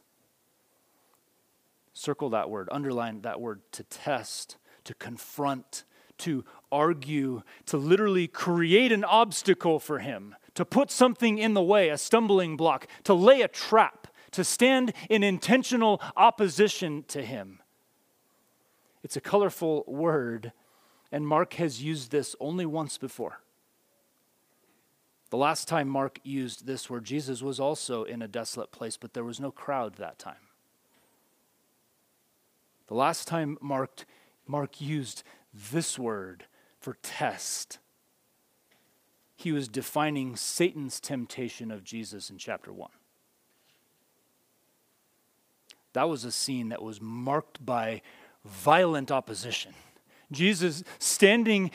Circle 1.92 2.30
that 2.30 2.50
word, 2.50 2.68
underline 2.70 3.22
that 3.22 3.40
word, 3.40 3.62
to 3.72 3.82
test. 3.82 4.58
to 4.84 4.94
confront, 4.94 5.82
to 6.18 6.44
argue, 6.70 7.42
to 7.66 7.76
literally 7.76 8.28
create 8.28 8.92
an 8.92 9.02
obstacle 9.02 9.80
for 9.80 9.98
him, 9.98 10.36
to 10.54 10.64
put 10.64 10.88
something 10.88 11.36
in 11.36 11.54
the 11.54 11.64
way, 11.64 11.88
a 11.88 11.98
stumbling 11.98 12.56
block, 12.56 12.86
to 13.02 13.12
lay 13.12 13.40
a 13.40 13.48
trap, 13.48 14.06
to 14.30 14.44
stand 14.44 14.92
in 15.10 15.24
intentional 15.24 16.00
opposition 16.16 17.02
to 17.08 17.22
him. 17.22 17.58
It's 19.02 19.16
a 19.16 19.20
colorful 19.20 19.82
word, 19.88 20.52
and 21.12 21.28
Mark 21.28 21.54
has 21.54 21.82
used 21.82 22.10
this 22.10 22.34
only 22.40 22.64
once 22.64 22.96
before. 22.96 23.40
The 25.28 25.36
last 25.36 25.68
time 25.68 25.88
Mark 25.88 26.18
used 26.24 26.66
this 26.66 26.90
word, 26.90 27.04
Jesus 27.04 27.42
was 27.42 27.60
also 27.60 28.04
in 28.04 28.22
a 28.22 28.28
desolate 28.28 28.72
place, 28.72 28.96
but 28.96 29.12
there 29.12 29.24
was 29.24 29.38
no 29.38 29.50
crowd 29.50 29.94
that 29.96 30.18
time. 30.18 30.34
The 32.88 32.94
last 32.94 33.28
time 33.28 33.58
Mark, 33.60 34.04
Mark 34.46 34.80
used 34.80 35.22
this 35.54 35.98
word 35.98 36.46
for 36.80 36.96
test, 37.02 37.78
he 39.36 39.52
was 39.52 39.68
defining 39.68 40.36
Satan's 40.36 41.00
temptation 41.00 41.70
of 41.70 41.84
Jesus 41.84 42.30
in 42.30 42.38
chapter 42.38 42.72
1. 42.72 42.90
That 45.94 46.08
was 46.08 46.24
a 46.24 46.32
scene 46.32 46.70
that 46.70 46.82
was 46.82 47.00
marked 47.00 47.64
by 47.64 48.02
violent 48.44 49.10
opposition. 49.10 49.74
Jesus 50.32 50.82
standing 50.98 51.70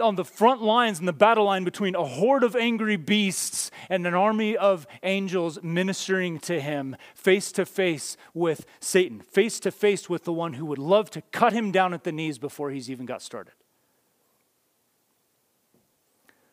on 0.00 0.16
the 0.16 0.24
front 0.24 0.62
lines 0.62 1.00
in 1.00 1.06
the 1.06 1.12
battle 1.12 1.44
line 1.44 1.64
between 1.64 1.94
a 1.94 2.04
horde 2.04 2.44
of 2.44 2.54
angry 2.54 2.96
beasts 2.96 3.70
and 3.88 4.06
an 4.06 4.14
army 4.14 4.56
of 4.56 4.86
angels 5.02 5.58
ministering 5.62 6.38
to 6.40 6.60
him 6.60 6.96
face 7.14 7.52
to 7.52 7.66
face 7.66 8.16
with 8.32 8.66
Satan, 8.80 9.20
face 9.20 9.60
to 9.60 9.70
face 9.70 10.08
with 10.08 10.24
the 10.24 10.32
one 10.32 10.54
who 10.54 10.66
would 10.66 10.78
love 10.78 11.10
to 11.10 11.22
cut 11.32 11.52
him 11.52 11.70
down 11.72 11.94
at 11.94 12.04
the 12.04 12.12
knees 12.12 12.38
before 12.38 12.70
he's 12.70 12.90
even 12.90 13.06
got 13.06 13.22
started. 13.22 13.54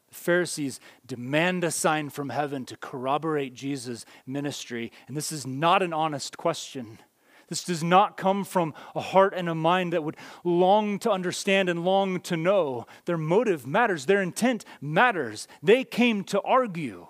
The 0.09 0.15
Pharisees 0.15 0.81
demand 1.05 1.63
a 1.63 1.71
sign 1.71 2.09
from 2.09 2.29
heaven 2.29 2.65
to 2.65 2.75
corroborate 2.75 3.53
Jesus' 3.53 4.05
ministry, 4.25 4.91
and 5.07 5.15
this 5.15 5.31
is 5.31 5.47
not 5.47 5.81
an 5.81 5.93
honest 5.93 6.37
question. 6.37 6.99
This 7.51 7.65
does 7.65 7.83
not 7.83 8.15
come 8.15 8.45
from 8.45 8.73
a 8.95 9.01
heart 9.01 9.33
and 9.35 9.49
a 9.49 9.53
mind 9.53 9.91
that 9.91 10.05
would 10.05 10.15
long 10.45 10.97
to 10.99 11.11
understand 11.11 11.67
and 11.67 11.83
long 11.83 12.21
to 12.21 12.37
know. 12.37 12.87
Their 13.03 13.17
motive 13.17 13.67
matters, 13.67 14.05
their 14.05 14.21
intent 14.21 14.63
matters. 14.79 15.49
They 15.61 15.83
came 15.83 16.23
to 16.23 16.39
argue, 16.43 17.07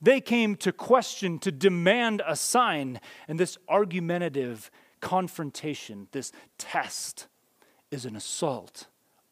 they 0.00 0.20
came 0.20 0.54
to 0.58 0.70
question, 0.70 1.40
to 1.40 1.50
demand 1.50 2.22
a 2.24 2.36
sign. 2.36 3.00
And 3.26 3.40
this 3.40 3.58
argumentative 3.68 4.70
confrontation, 5.00 6.06
this 6.12 6.30
test, 6.58 7.26
is 7.90 8.04
an 8.06 8.14
assault 8.14 8.86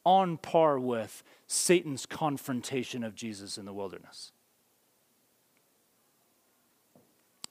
on 0.05 0.37
par 0.37 0.81
with 0.81 1.23
Satan's 1.47 2.07
confrontation 2.07 3.05
of 3.05 3.15
Jesus 3.15 3.57
in 3.57 3.67
the 3.67 3.73
wilderness. 3.73 4.33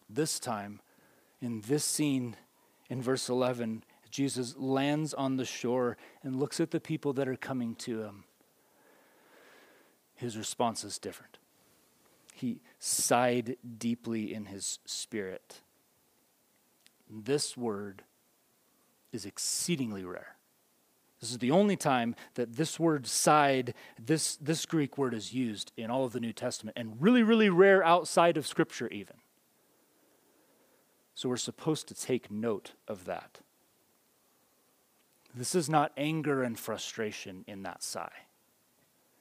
This 0.10 0.38
time, 0.38 0.82
in 1.42 1.62
this 1.62 1.86
scene, 1.86 2.36
in 2.89 3.02
verse 3.02 3.30
11, 3.30 3.84
Jesus 4.10 4.56
lands 4.58 5.13
on 5.13 5.38
the 5.38 5.45
shore 5.45 5.97
and 6.23 6.36
looks 6.36 6.60
at 6.60 6.71
the 6.71 6.80
people 6.80 7.13
that 7.13 7.28
are 7.28 7.36
coming 7.36 7.75
to 7.75 8.02
him. 8.02 8.23
His 10.15 10.38
response 10.38 10.84
is 10.84 10.97
different. 10.97 11.38
He 12.34 12.62
sighed 12.80 13.58
deeply 13.78 14.34
in 14.34 14.45
his 14.45 14.80
spirit. 14.86 15.62
This 17.10 17.56
word 17.56 18.04
is 19.12 19.25
exceedingly 19.25 20.04
rare. 20.04 20.36
This 21.19 21.32
is 21.32 21.39
the 21.39 21.52
only 21.52 21.75
time 21.75 22.15
that 22.36 22.56
this 22.56 22.80
word 22.80 23.06
sighed, 23.06 23.73
this, 24.04 24.38
this 24.38 24.65
Greek 24.65 24.97
word 24.97 25.13
is 25.13 25.34
used 25.34 25.71
in 25.75 25.91
all 25.91 26.06
of 26.06 26.13
the 26.13 26.19
New 26.19 26.32
Testament, 26.32 26.78
and 26.78 27.02
really, 27.02 27.23
really 27.23 27.49
rare 27.49 27.84
outside 27.84 28.38
of 28.38 28.47
Scripture, 28.47 28.88
even. 28.88 29.17
So 31.19 31.27
we're 31.27 31.36
supposed 31.36 31.89
to 31.89 31.93
take 31.93 32.32
note 32.32 32.75
of 32.88 33.03
that. 33.03 33.39
This 35.36 35.53
is 35.53 35.69
not 35.69 35.91
anger 35.97 36.43
and 36.43 36.58
frustration 36.58 37.43
in 37.45 37.63
that 37.63 37.84
sigh. 37.84 38.27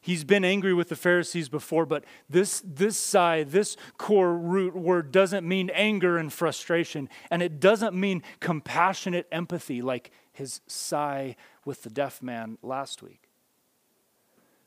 He's 0.01 0.23
been 0.23 0.45
angry 0.45 0.73
with 0.73 0.91
the 0.91 0.95
Pharisees 0.95 1.49
before, 1.49 1.87
but 1.87 2.05
this, 2.31 2.63
this 2.65 2.97
sigh, 2.97 3.43
this 3.43 3.77
core 3.97 4.33
root 4.33 4.77
word 4.77 5.11
doesn't 5.11 5.45
mean 5.45 5.73
anger 5.75 6.19
and 6.19 6.33
frustration, 6.33 7.09
and 7.33 7.43
it 7.43 7.59
doesn't 7.59 7.97
mean 7.97 8.23
compassionate 8.39 9.27
empathy 9.33 9.83
like 9.83 10.13
his 10.31 10.61
sigh 10.69 11.35
with 11.65 11.83
the 11.83 11.91
deaf 11.91 12.23
man 12.23 12.59
last 12.63 13.03
week. 13.03 13.29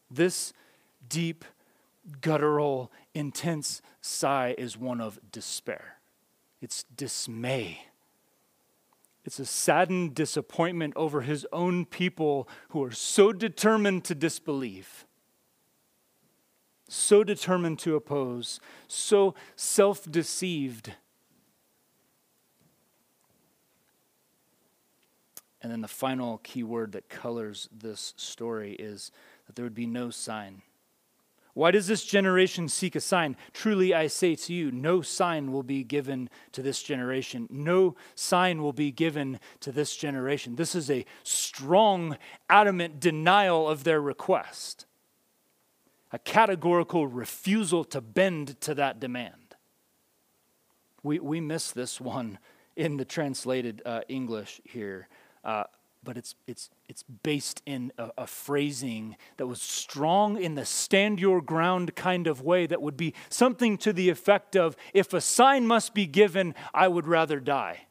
This 0.09 0.51
deep, 1.07 1.45
guttural, 2.19 2.91
intense 3.13 3.81
sigh 4.01 4.53
is 4.57 4.77
one 4.77 4.99
of 4.99 5.17
despair 5.31 6.00
it's 6.62 6.84
dismay. 6.84 7.86
It's 9.26 9.39
a 9.39 9.45
saddened 9.45 10.15
disappointment 10.15 10.93
over 10.95 11.21
his 11.21 11.45
own 11.52 11.86
people 11.86 12.47
who 12.69 12.84
are 12.84 12.91
so 12.91 13.32
determined 13.34 14.04
to 14.06 14.15
disbelieve, 14.15 15.06
so 16.88 17.24
determined 17.24 17.80
to 17.80 17.95
oppose, 17.95 18.60
so 18.88 19.36
self 19.56 20.10
deceived. 20.10 20.93
And 25.62 25.71
then 25.71 25.82
the 25.82 25.88
final 25.88 26.39
key 26.39 26.63
word 26.63 26.93
that 26.93 27.08
colors 27.08 27.69
this 27.71 28.15
story 28.17 28.74
is 28.74 29.12
that 29.45 29.56
there 29.56 29.63
would 29.63 29.76
be 29.76 29.86
no 29.86 30.10
sign. 30.10 30.63
Why 31.53 31.71
does 31.71 31.87
this 31.87 32.05
generation 32.05 32.69
seek 32.69 32.95
a 32.95 33.01
sign? 33.01 33.35
Truly 33.53 33.93
I 33.93 34.07
say 34.07 34.35
to 34.35 34.53
you, 34.53 34.71
no 34.71 35.01
sign 35.01 35.51
will 35.51 35.63
be 35.63 35.83
given 35.83 36.29
to 36.53 36.61
this 36.61 36.81
generation. 36.81 37.47
No 37.49 37.95
sign 38.15 38.61
will 38.61 38.73
be 38.73 38.91
given 38.91 39.39
to 39.59 39.71
this 39.71 39.95
generation. 39.97 40.55
This 40.55 40.75
is 40.75 40.89
a 40.89 41.05
strong, 41.23 42.17
adamant 42.49 42.99
denial 42.99 43.67
of 43.67 43.83
their 43.83 44.01
request, 44.01 44.85
a 46.11 46.19
categorical 46.19 47.05
refusal 47.07 47.83
to 47.85 47.99
bend 47.99 48.59
to 48.61 48.73
that 48.75 48.99
demand. 48.99 49.55
We, 51.03 51.19
we 51.19 51.41
miss 51.41 51.71
this 51.71 51.99
one 51.99 52.39
in 52.75 52.97
the 52.97 53.05
translated 53.05 53.81
uh, 53.85 54.01
English 54.07 54.61
here. 54.63 55.09
Uh, 55.43 55.63
but 56.03 56.17
it's, 56.17 56.35
it's, 56.47 56.69
it's 56.89 57.03
based 57.03 57.61
in 57.65 57.91
a, 57.97 58.09
a, 58.19 58.27
phrasing 58.27 59.15
that 59.37 59.45
was 59.45 59.61
strong 59.61 60.41
in 60.41 60.55
the 60.55 60.65
stand 60.65 61.19
your 61.19 61.41
ground 61.41 61.95
kind 61.95 62.27
of 62.27 62.41
way 62.41 62.65
that 62.65 62.81
would 62.81 62.97
be 62.97 63.13
something 63.29 63.77
to 63.77 63.93
the 63.93 64.09
effect 64.09 64.55
of 64.55 64.75
if 64.93 65.13
a 65.13 65.21
sign 65.21 65.67
must 65.67 65.93
be 65.93 66.07
given, 66.07 66.55
I 66.73 66.87
would 66.87 67.07
rather 67.07 67.39
die. 67.39 67.85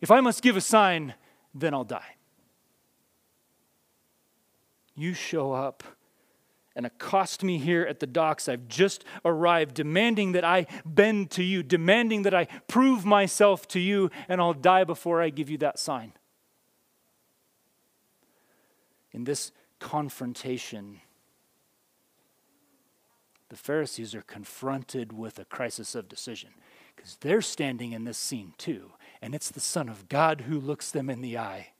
If 0.00 0.10
I 0.10 0.20
must 0.20 0.42
give 0.42 0.56
a 0.56 0.62
sign, 0.62 1.14
then 1.54 1.74
I'll 1.74 1.84
die. 1.84 2.16
You 4.94 5.12
show 5.12 5.52
up 5.52 5.84
and 6.80 6.86
accost 6.86 7.44
me 7.44 7.58
here 7.58 7.82
at 7.82 8.00
the 8.00 8.06
docks. 8.06 8.48
I've 8.48 8.66
just 8.66 9.04
arrived, 9.22 9.74
demanding 9.74 10.32
that 10.32 10.44
I 10.44 10.66
bend 10.86 11.30
to 11.32 11.42
you, 11.42 11.62
demanding 11.62 12.22
that 12.22 12.32
I 12.32 12.46
prove 12.68 13.04
myself 13.04 13.68
to 13.68 13.78
you, 13.78 14.10
and 14.30 14.40
I'll 14.40 14.54
die 14.54 14.84
before 14.84 15.20
I 15.20 15.28
give 15.28 15.50
you 15.50 15.58
that 15.58 15.78
sign. 15.78 16.14
In 19.12 19.24
this 19.24 19.52
confrontation, 19.78 21.02
the 23.50 23.56
Pharisees 23.56 24.14
are 24.14 24.22
confronted 24.22 25.12
with 25.12 25.38
a 25.38 25.44
crisis 25.44 25.94
of 25.94 26.08
decision 26.08 26.48
because 26.96 27.18
they're 27.20 27.42
standing 27.42 27.92
in 27.92 28.04
this 28.04 28.16
scene 28.16 28.54
too, 28.56 28.92
and 29.20 29.34
it's 29.34 29.50
the 29.50 29.60
Son 29.60 29.90
of 29.90 30.08
God 30.08 30.42
who 30.48 30.58
looks 30.58 30.90
them 30.90 31.10
in 31.10 31.20
the 31.20 31.36
eye. 31.36 31.72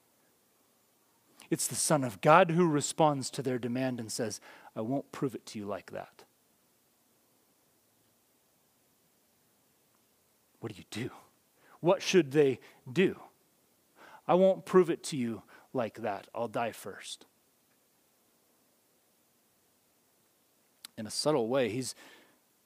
It's 1.51 1.67
the 1.67 1.75
Son 1.75 2.05
of 2.05 2.21
God 2.21 2.53
who 2.53 2.69
responds 2.69 3.29
to 3.31 3.43
their 3.43 3.59
demand 3.59 3.99
and 3.99 4.11
says, 4.13 4.41
I 4.75 4.81
won't 4.81 5.11
prove 5.13 5.35
it 5.35 5.47
to 5.47 5.59
you 5.59 5.67
like 5.67 5.91
that. 5.93 6.25
What 10.61 10.73
do 10.73 10.79
you 10.79 10.85
do? 10.91 11.11
What 11.81 12.03
should 12.03 12.33
they 12.33 12.61
do? 12.91 13.19
I 14.29 14.35
won't 14.35 14.65
prove 14.65 14.91
it 14.91 15.03
to 15.05 15.17
you 15.17 15.43
like 15.73 16.03
that. 16.03 16.29
I'll 16.35 16.49
die 16.49 16.73
first. 16.73 17.27
In 20.97 21.07
a 21.07 21.11
subtle 21.11 21.49
way, 21.49 21.71
he's 21.71 21.95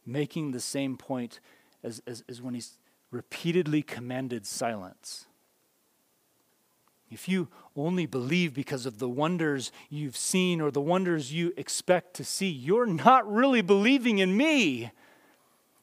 making 0.05 0.51
the 0.51 0.61
same 0.61 0.97
point 0.97 1.41
as, 1.83 2.03
as, 2.07 2.25
as 2.29 2.43
when 2.43 2.55
he's 2.55 2.79
repeatedly 3.11 3.83
commanded 3.83 4.45
silence. 4.45 5.27
If 7.15 7.29
you 7.29 7.47
only 7.77 8.07
believe 8.07 8.53
because 8.53 8.87
of 8.87 8.99
the 8.99 9.09
wonders 9.09 9.71
you've 9.89 10.17
seen 10.17 10.61
or 10.61 10.73
the 10.73 10.81
wonders 10.81 11.33
you 11.33 11.53
expect 11.57 12.15
to 12.15 12.25
see, 12.25 12.49
you're 12.49 12.87
not 12.87 13.33
really 13.33 13.63
believing 13.63 14.19
in 14.19 14.37
me. 14.37 14.91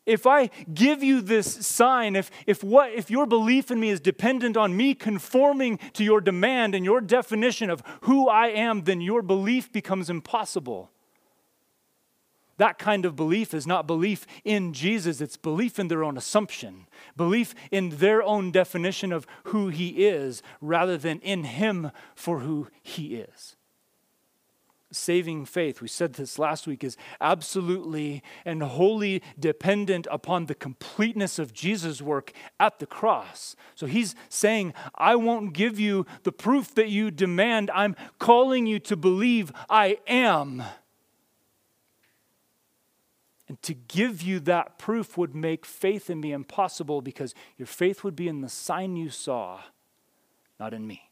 if 0.05 0.27
I 0.27 0.49
give 0.73 1.01
you 1.01 1.21
this 1.21 1.65
sign, 1.65 2.17
if, 2.17 2.29
if, 2.45 2.63
what, 2.65 2.91
if 2.91 3.09
your 3.09 3.25
belief 3.25 3.71
in 3.71 3.79
me 3.79 3.89
is 3.89 4.01
dependent 4.01 4.57
on 4.57 4.75
me 4.75 4.93
conforming 4.93 5.77
to 5.93 6.03
your 6.03 6.19
demand 6.19 6.75
and 6.75 6.83
your 6.83 6.99
definition 6.99 7.69
of 7.69 7.81
who 8.01 8.27
I 8.27 8.47
am, 8.47 8.83
then 8.83 8.99
your 8.99 9.21
belief 9.21 9.71
becomes 9.71 10.09
impossible. 10.09 10.91
That 12.61 12.77
kind 12.77 13.05
of 13.05 13.15
belief 13.15 13.55
is 13.55 13.65
not 13.65 13.87
belief 13.87 14.27
in 14.43 14.71
Jesus, 14.71 15.19
it's 15.19 15.35
belief 15.35 15.79
in 15.79 15.87
their 15.87 16.03
own 16.03 16.15
assumption, 16.15 16.85
belief 17.17 17.55
in 17.71 17.89
their 17.89 18.21
own 18.21 18.51
definition 18.51 19.11
of 19.11 19.25
who 19.45 19.69
he 19.69 20.05
is, 20.05 20.43
rather 20.61 20.95
than 20.95 21.19
in 21.21 21.43
him 21.43 21.89
for 22.13 22.41
who 22.41 22.67
he 22.83 23.15
is 23.15 23.55
saving 24.93 25.45
faith, 25.45 25.81
we 25.81 25.87
said 25.87 26.13
this 26.13 26.37
last 26.37 26.67
week, 26.67 26.83
is 26.83 26.97
absolutely 27.21 28.21
and 28.43 28.61
wholly 28.61 29.23
dependent 29.39 30.05
upon 30.11 30.45
the 30.45 30.53
completeness 30.53 31.39
of 31.39 31.53
Jesus' 31.53 32.01
work 32.01 32.33
at 32.59 32.79
the 32.79 32.85
cross. 32.85 33.55
So 33.73 33.85
he's 33.85 34.15
saying, 34.27 34.73
I 34.95 35.15
won't 35.15 35.53
give 35.53 35.79
you 35.79 36.05
the 36.23 36.33
proof 36.33 36.75
that 36.75 36.89
you 36.89 37.09
demand. 37.09 37.71
I'm 37.73 37.95
calling 38.19 38.67
you 38.67 38.79
to 38.79 38.97
believe 38.97 39.53
I 39.69 39.97
am. 40.07 40.61
And 43.51 43.61
to 43.63 43.73
give 43.73 44.21
you 44.21 44.39
that 44.39 44.77
proof 44.77 45.17
would 45.17 45.35
make 45.35 45.65
faith 45.65 46.09
in 46.09 46.21
me 46.21 46.31
impossible 46.31 47.01
because 47.01 47.35
your 47.57 47.65
faith 47.65 48.01
would 48.01 48.15
be 48.15 48.29
in 48.29 48.39
the 48.39 48.47
sign 48.47 48.95
you 48.95 49.09
saw, 49.09 49.59
not 50.57 50.73
in 50.73 50.87
me, 50.87 51.11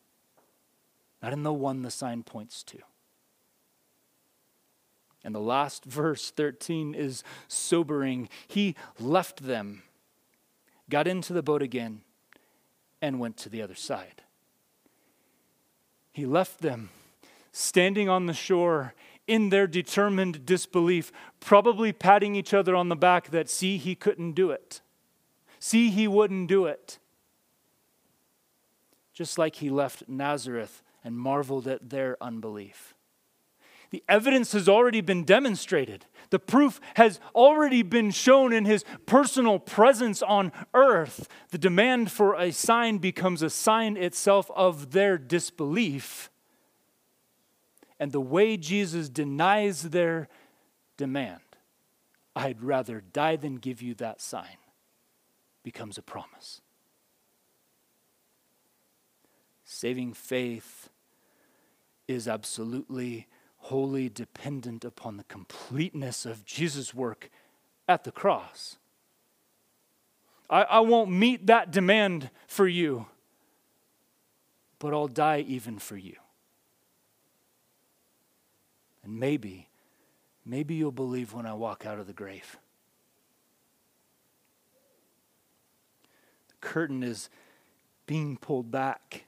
not 1.21 1.33
in 1.33 1.43
the 1.43 1.51
one 1.51 1.81
the 1.81 1.91
sign 1.91 2.23
points 2.23 2.63
to. 2.63 2.77
And 5.21 5.35
the 5.35 5.41
last 5.41 5.83
verse, 5.83 6.31
13, 6.31 6.95
is 6.95 7.25
sobering. 7.49 8.29
He 8.47 8.77
left 9.01 9.43
them, 9.43 9.83
got 10.89 11.09
into 11.09 11.33
the 11.33 11.43
boat 11.43 11.61
again, 11.61 12.03
and 13.01 13.19
went 13.19 13.35
to 13.39 13.49
the 13.49 13.61
other 13.61 13.75
side. 13.75 14.21
He 16.13 16.25
left 16.25 16.61
them 16.61 16.89
standing 17.51 18.07
on 18.07 18.27
the 18.27 18.33
shore 18.33 18.93
in 19.29 19.49
their 19.49 19.67
determined 19.67 20.45
disbelief, 20.45 21.11
probably 21.39 21.93
patting 21.93 22.35
each 22.35 22.53
other 22.53 22.75
on 22.75 22.89
the 22.89 22.95
back 22.95 23.29
that, 23.29 23.49
see, 23.49 23.77
he 23.77 23.93
couldn't 23.93 24.33
do 24.33 24.49
it. 24.49 24.81
See, 25.59 25.89
he 25.91 26.07
wouldn't 26.07 26.47
do 26.47 26.65
it. 26.65 26.97
Just 29.13 29.37
like 29.37 29.57
he 29.57 29.69
left 29.69 30.03
Nazareth 30.07 30.81
and 31.03 31.15
marveled 31.17 31.67
at 31.67 31.89
their 31.89 32.17
unbelief. 32.19 32.95
The 33.91 34.03
evidence 34.07 34.51
has 34.53 34.69
already 34.69 35.01
been 35.01 35.23
demonstrated. 35.23 36.05
The 36.29 36.39
proof 36.39 36.79
has 36.95 37.19
already 37.33 37.81
been 37.81 38.11
shown 38.11 38.53
in 38.53 38.65
his 38.65 38.83
personal 39.05 39.59
presence 39.59 40.21
on 40.21 40.51
earth. 40.73 41.27
The 41.49 41.57
demand 41.57 42.11
for 42.11 42.35
a 42.35 42.51
sign 42.51 42.99
becomes 42.99 43.41
a 43.41 43.49
sign 43.49 43.97
itself 43.97 44.49
of 44.55 44.91
their 44.91 45.17
disbelief. 45.17 46.29
And 47.99 48.11
the 48.11 48.21
way 48.21 48.55
Jesus 48.55 49.09
denies 49.09 49.83
their 49.83 50.29
demand, 50.95 51.41
I'd 52.35 52.63
rather 52.63 53.01
die 53.01 53.35
than 53.35 53.57
give 53.57 53.81
you 53.81 53.93
that 53.95 54.21
sign, 54.21 54.57
becomes 55.63 55.97
a 55.97 56.01
promise. 56.01 56.61
Saving 59.65 60.13
faith 60.13 60.89
is 62.07 62.27
absolutely 62.27 63.27
wholly 63.57 64.09
dependent 64.09 64.85
upon 64.85 65.17
the 65.17 65.23
completeness 65.25 66.25
of 66.25 66.45
Jesus' 66.45 66.93
work 66.93 67.29
at 67.87 68.03
the 68.03 68.11
cross. 68.11 68.77
I, 70.49 70.63
I 70.63 70.79
won't 70.79 71.11
meet 71.11 71.47
that 71.47 71.71
demand 71.71 72.29
for 72.47 72.67
you, 72.67 73.07
but 74.79 74.93
I'll 74.93 75.07
die 75.07 75.43
even 75.45 75.77
for 75.77 75.97
you. 75.97 76.15
And 79.03 79.19
maybe, 79.19 79.69
maybe 80.45 80.75
you'll 80.75 80.91
believe 80.91 81.33
when 81.33 81.45
I 81.45 81.53
walk 81.53 81.85
out 81.85 81.99
of 81.99 82.07
the 82.07 82.13
grave. 82.13 82.57
The 86.49 86.67
curtain 86.67 87.03
is 87.03 87.29
being 88.05 88.37
pulled 88.37 88.71
back. 88.71 89.25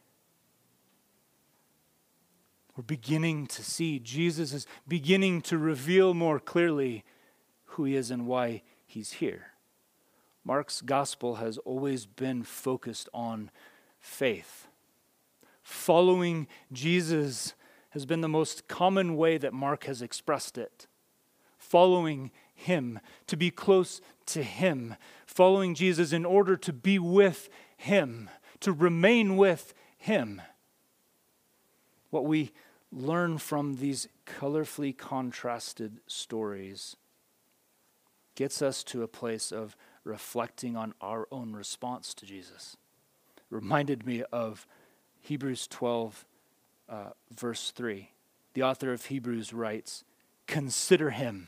We're 2.75 2.84
beginning 2.84 3.47
to 3.47 3.63
see. 3.63 3.99
Jesus 3.99 4.53
is 4.53 4.65
beginning 4.88 5.41
to 5.43 5.57
reveal 5.57 6.13
more 6.13 6.39
clearly 6.39 7.03
who 7.65 7.84
he 7.86 7.95
is 7.95 8.12
and 8.12 8.25
why 8.25 8.63
he's 8.86 9.13
here. 9.13 9.47
Mark's 10.43 10.81
gospel 10.81 11.36
has 11.36 11.57
always 11.60 12.05
been 12.05 12.43
focused 12.43 13.07
on 13.13 13.51
faith. 13.99 14.67
Following 15.62 16.47
Jesus 16.71 17.53
has 17.91 18.06
been 18.06 18.21
the 18.21 18.27
most 18.27 18.67
common 18.67 19.15
way 19.15 19.38
that 19.38 19.54
Mark 19.54 19.86
has 19.86 20.01
expressed 20.01 20.58
it. 20.58 20.88
Following 21.58 22.32
him, 22.54 22.99
to 23.27 23.38
be 23.38 23.51
close 23.51 24.01
to 24.27 24.43
him, 24.43 24.95
following 25.25 25.75
Jesus 25.75 26.12
in 26.12 26.25
order 26.25 26.58
to 26.58 26.73
be 26.73 26.99
with 26.99 27.49
him, 27.77 28.30
to 28.62 28.71
remain 28.71 29.38
with 29.38 29.73
him 29.97 30.41
what 32.10 32.25
we 32.25 32.51
learn 32.91 33.38
from 33.38 33.77
these 33.77 34.08
colorfully 34.25 34.95
contrasted 34.95 35.99
stories 36.08 36.95
gets 38.36 38.62
us 38.62 38.84
to 38.84 39.04
a 39.04 39.08
place 39.08 39.51
of 39.51 39.75
reflecting 40.04 40.75
on 40.75 40.93
our 41.01 41.27
own 41.32 41.54
response 41.54 42.13
to 42.13 42.25
Jesus. 42.25 42.77
reminded 43.49 44.06
me 44.06 44.23
of 44.32 44.65
Hebrews 45.19 45.67
12, 45.67 46.25
uh, 46.91 47.12
verse 47.36 47.71
3. 47.71 48.12
The 48.54 48.63
author 48.63 48.91
of 48.91 49.06
Hebrews 49.06 49.54
writes, 49.54 50.04
Consider 50.45 51.12
him. 51.12 51.47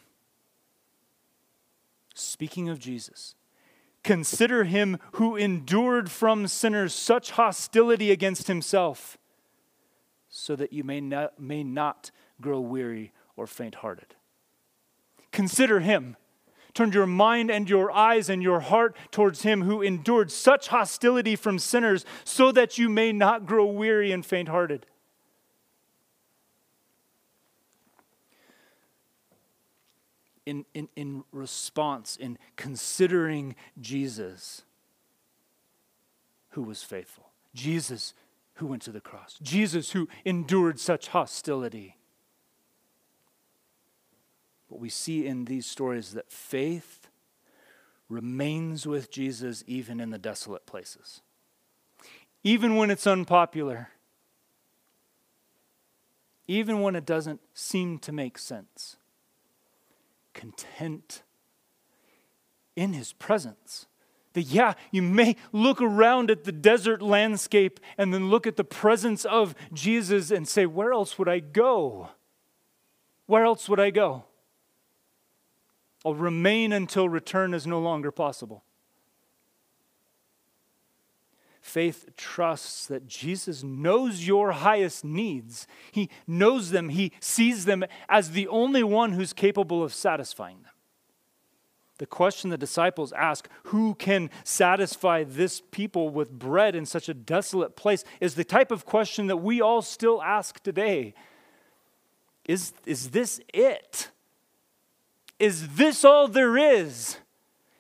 Speaking 2.16 2.70
of 2.70 2.80
Jesus, 2.80 3.36
consider 4.04 4.64
him 4.64 4.98
who 5.14 5.36
endured 5.36 6.10
from 6.10 6.48
sinners 6.48 6.94
such 6.94 7.32
hostility 7.32 8.12
against 8.12 8.48
himself 8.48 9.18
so 10.30 10.56
that 10.56 10.72
you 10.72 10.84
may 10.84 11.02
not, 11.02 11.40
may 11.40 11.64
not 11.64 12.12
grow 12.40 12.60
weary 12.60 13.12
or 13.36 13.46
faint 13.46 13.76
hearted. 13.76 14.16
Consider 15.32 15.80
him. 15.80 16.16
Turn 16.74 16.92
your 16.92 17.06
mind 17.06 17.52
and 17.52 17.70
your 17.70 17.92
eyes 17.92 18.30
and 18.30 18.42
your 18.42 18.62
heart 18.62 18.96
towards 19.12 19.44
him 19.44 19.64
who 19.64 19.82
endured 19.82 20.32
such 20.32 20.70
hostility 20.70 21.36
from 21.36 21.60
sinners 21.60 22.06
so 22.24 22.52
that 22.52 22.78
you 22.78 22.90
may 22.90 23.12
not 23.12 23.46
grow 23.46 23.66
weary 23.66 24.12
and 24.12 24.26
faint 24.26 24.50
hearted. 24.50 24.86
In, 30.46 30.66
in, 30.74 30.90
in 30.96 31.24
response, 31.32 32.18
in 32.18 32.38
considering 32.58 33.56
Jesus, 33.80 34.64
who 36.50 36.64
was 36.64 36.84
faithful, 36.84 37.30
Jesus 37.54 38.14
who 38.56 38.68
went 38.68 38.82
to 38.84 38.92
the 38.92 39.02
cross, 39.02 39.38
Jesus 39.42 39.92
who 39.92 40.08
endured 40.26 40.80
such 40.80 41.08
hostility. 41.10 41.98
What 44.68 44.80
we 44.80 44.90
see 44.90 45.26
in 45.26 45.46
these 45.46 45.66
stories 45.66 46.14
that 46.14 46.32
faith 46.32 47.08
remains 48.10 48.86
with 48.86 49.12
Jesus 49.12 49.64
even 49.68 50.00
in 50.00 50.12
the 50.12 50.18
desolate 50.18 50.66
places, 50.66 51.22
even 52.44 52.76
when 52.76 52.92
it's 52.92 53.08
unpopular, 53.08 53.90
even 56.48 56.82
when 56.82 56.96
it 56.96 57.06
doesn't 57.06 57.42
seem 57.54 57.98
to 58.00 58.12
make 58.12 58.38
sense. 58.38 58.98
Content 60.34 61.24
in 62.76 62.94
his 62.94 63.14
presence 63.14 63.88
that, 64.34 64.44
yeah, 64.44 64.74
you 64.92 65.02
may 65.02 65.36
look 65.52 65.82
around 65.82 66.32
at 66.32 66.44
the 66.44 66.52
desert 66.52 67.02
landscape 67.02 67.80
and 67.98 68.14
then 68.14 68.30
look 68.30 68.48
at 68.48 68.58
the 68.58 68.64
presence 68.64 69.26
of 69.26 69.56
Jesus 69.72 70.32
and 70.32 70.48
say, 70.48 70.66
Where 70.66 70.92
else 70.92 71.18
would 71.18 71.30
I 71.30 71.40
go? 71.40 72.10
Where 73.26 73.46
else 73.46 73.70
would 73.70 73.80
I 73.80 73.90
go? 73.90 74.26
I'll 76.06 76.16
remain 76.16 76.74
until 76.74 77.08
return 77.08 77.54
is 77.54 77.66
no 77.66 77.80
longer 77.80 78.12
possible. 78.12 78.64
Faith 81.64 82.10
trusts 82.18 82.88
that 82.88 83.08
Jesus 83.08 83.64
knows 83.64 84.28
your 84.28 84.52
highest 84.52 85.06
needs. 85.06 85.66
He 85.94 86.10
knows 86.28 86.72
them, 86.72 86.90
He 86.90 87.14
sees 87.22 87.64
them 87.64 87.86
as 88.10 88.32
the 88.32 88.50
only 88.50 88.84
one 88.84 89.14
who's 89.14 89.32
capable 89.32 89.82
of 89.82 89.94
satisfying 89.94 90.62
them. 90.64 90.74
The 92.00 92.06
question 92.06 92.50
the 92.50 92.58
disciples 92.58 93.14
ask, 93.14 93.48
who 93.68 93.96
can 93.96 94.30
satisfy 94.44 95.24
this 95.24 95.62
people 95.72 96.10
with 96.10 96.38
bread 96.38 96.76
in 96.76 96.86
such 96.86 97.08
a 97.08 97.14
desolate 97.14 97.78
place, 97.78 98.04
is 98.20 98.36
the 98.36 98.44
type 98.44 98.70
of 98.70 98.86
question 98.86 99.28
that 99.28 99.38
we 99.38 99.62
all 99.62 99.82
still 99.82 100.22
ask 100.22 100.62
today. 100.64 101.14
Is, 102.46 102.74
is 102.86 103.12
this 103.12 103.40
it? 103.54 104.10
Is 105.40 105.76
this 105.76 106.04
all 106.04 106.28
there 106.28 106.58
is? 106.58 107.20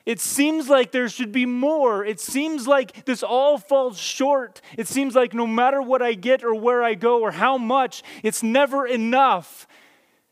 It 0.06 0.20
seems 0.20 0.68
like 0.68 0.91
there 0.91 1.08
should 1.08 1.32
be 1.32 1.45
more. 1.45 2.04
It 2.04 2.20
seems 2.20 2.68
like 2.68 3.06
this 3.06 3.24
all 3.24 3.58
falls 3.58 3.97
short. 3.97 4.62
It 4.78 4.88
seems 4.88 5.16
like 5.16 5.34
no 5.34 5.47
matter 5.47 5.82
what 5.82 6.01
I 6.01 6.14
get 6.14 6.43
or 6.43 6.54
where 6.54 6.84
I 6.84 6.93
go 6.93 7.22
or 7.22 7.32
how 7.32 7.58
much, 7.58 8.04
it's 8.22 8.43
never 8.43 8.86
enough. 8.86 9.66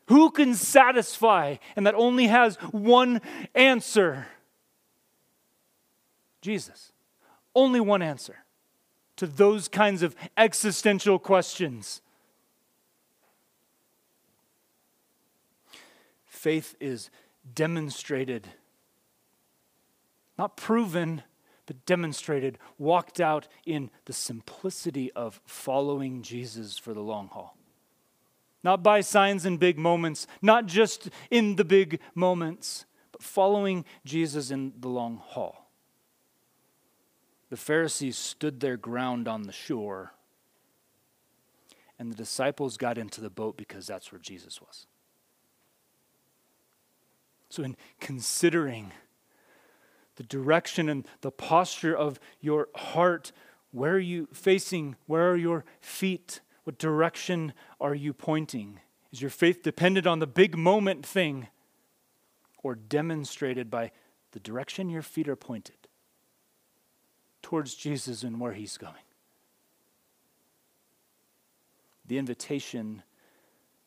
Who 0.06 0.30
can 0.30 0.54
satisfy? 0.54 1.56
And 1.74 1.86
that 1.86 1.94
only 1.94 2.26
has 2.26 2.56
one 2.56 3.22
answer 3.54 4.26
Jesus. 6.42 6.92
Only 7.54 7.80
one 7.80 8.02
answer 8.02 8.44
to 9.16 9.26
those 9.26 9.68
kinds 9.68 10.02
of 10.02 10.16
existential 10.36 11.18
questions. 11.18 12.02
Faith 16.26 16.74
is 16.80 17.08
demonstrated 17.54 18.48
not 20.38 20.56
proven, 20.56 21.22
but 21.66 21.84
demonstrated, 21.86 22.58
walked 22.78 23.20
out 23.20 23.48
in 23.64 23.90
the 24.06 24.12
simplicity 24.12 25.12
of 25.12 25.40
following 25.44 26.22
Jesus 26.22 26.78
for 26.78 26.94
the 26.94 27.00
long 27.00 27.28
haul. 27.28 27.56
Not 28.64 28.82
by 28.82 29.00
signs 29.00 29.44
and 29.44 29.58
big 29.58 29.78
moments, 29.78 30.26
not 30.40 30.66
just 30.66 31.10
in 31.30 31.56
the 31.56 31.64
big 31.64 32.00
moments, 32.14 32.84
but 33.10 33.22
following 33.22 33.84
Jesus 34.04 34.50
in 34.50 34.72
the 34.78 34.88
long 34.88 35.20
haul. 35.22 35.68
The 37.50 37.56
Pharisees 37.56 38.16
stood 38.16 38.60
their 38.60 38.76
ground 38.76 39.28
on 39.28 39.42
the 39.42 39.52
shore, 39.52 40.14
and 41.98 42.10
the 42.10 42.16
disciples 42.16 42.76
got 42.76 42.96
into 42.96 43.20
the 43.20 43.30
boat 43.30 43.56
because 43.56 43.86
that's 43.86 44.10
where 44.10 44.20
Jesus 44.20 44.60
was. 44.60 44.86
So, 47.50 47.62
in 47.62 47.76
considering 48.00 48.92
the 50.16 50.22
direction 50.22 50.88
and 50.88 51.06
the 51.20 51.30
posture 51.30 51.96
of 51.96 52.20
your 52.40 52.68
heart. 52.74 53.32
Where 53.70 53.94
are 53.94 53.98
you 53.98 54.28
facing? 54.32 54.96
Where 55.06 55.30
are 55.30 55.36
your 55.36 55.64
feet? 55.80 56.40
What 56.64 56.78
direction 56.78 57.52
are 57.80 57.94
you 57.94 58.12
pointing? 58.12 58.80
Is 59.12 59.20
your 59.20 59.30
faith 59.30 59.62
dependent 59.62 60.06
on 60.06 60.18
the 60.18 60.26
big 60.26 60.56
moment 60.56 61.04
thing 61.04 61.48
or 62.62 62.74
demonstrated 62.74 63.70
by 63.70 63.90
the 64.32 64.40
direction 64.40 64.88
your 64.88 65.02
feet 65.02 65.28
are 65.28 65.36
pointed 65.36 65.88
towards 67.42 67.74
Jesus 67.74 68.22
and 68.22 68.40
where 68.40 68.52
he's 68.52 68.76
going? 68.76 68.94
The 72.06 72.18
invitation 72.18 73.02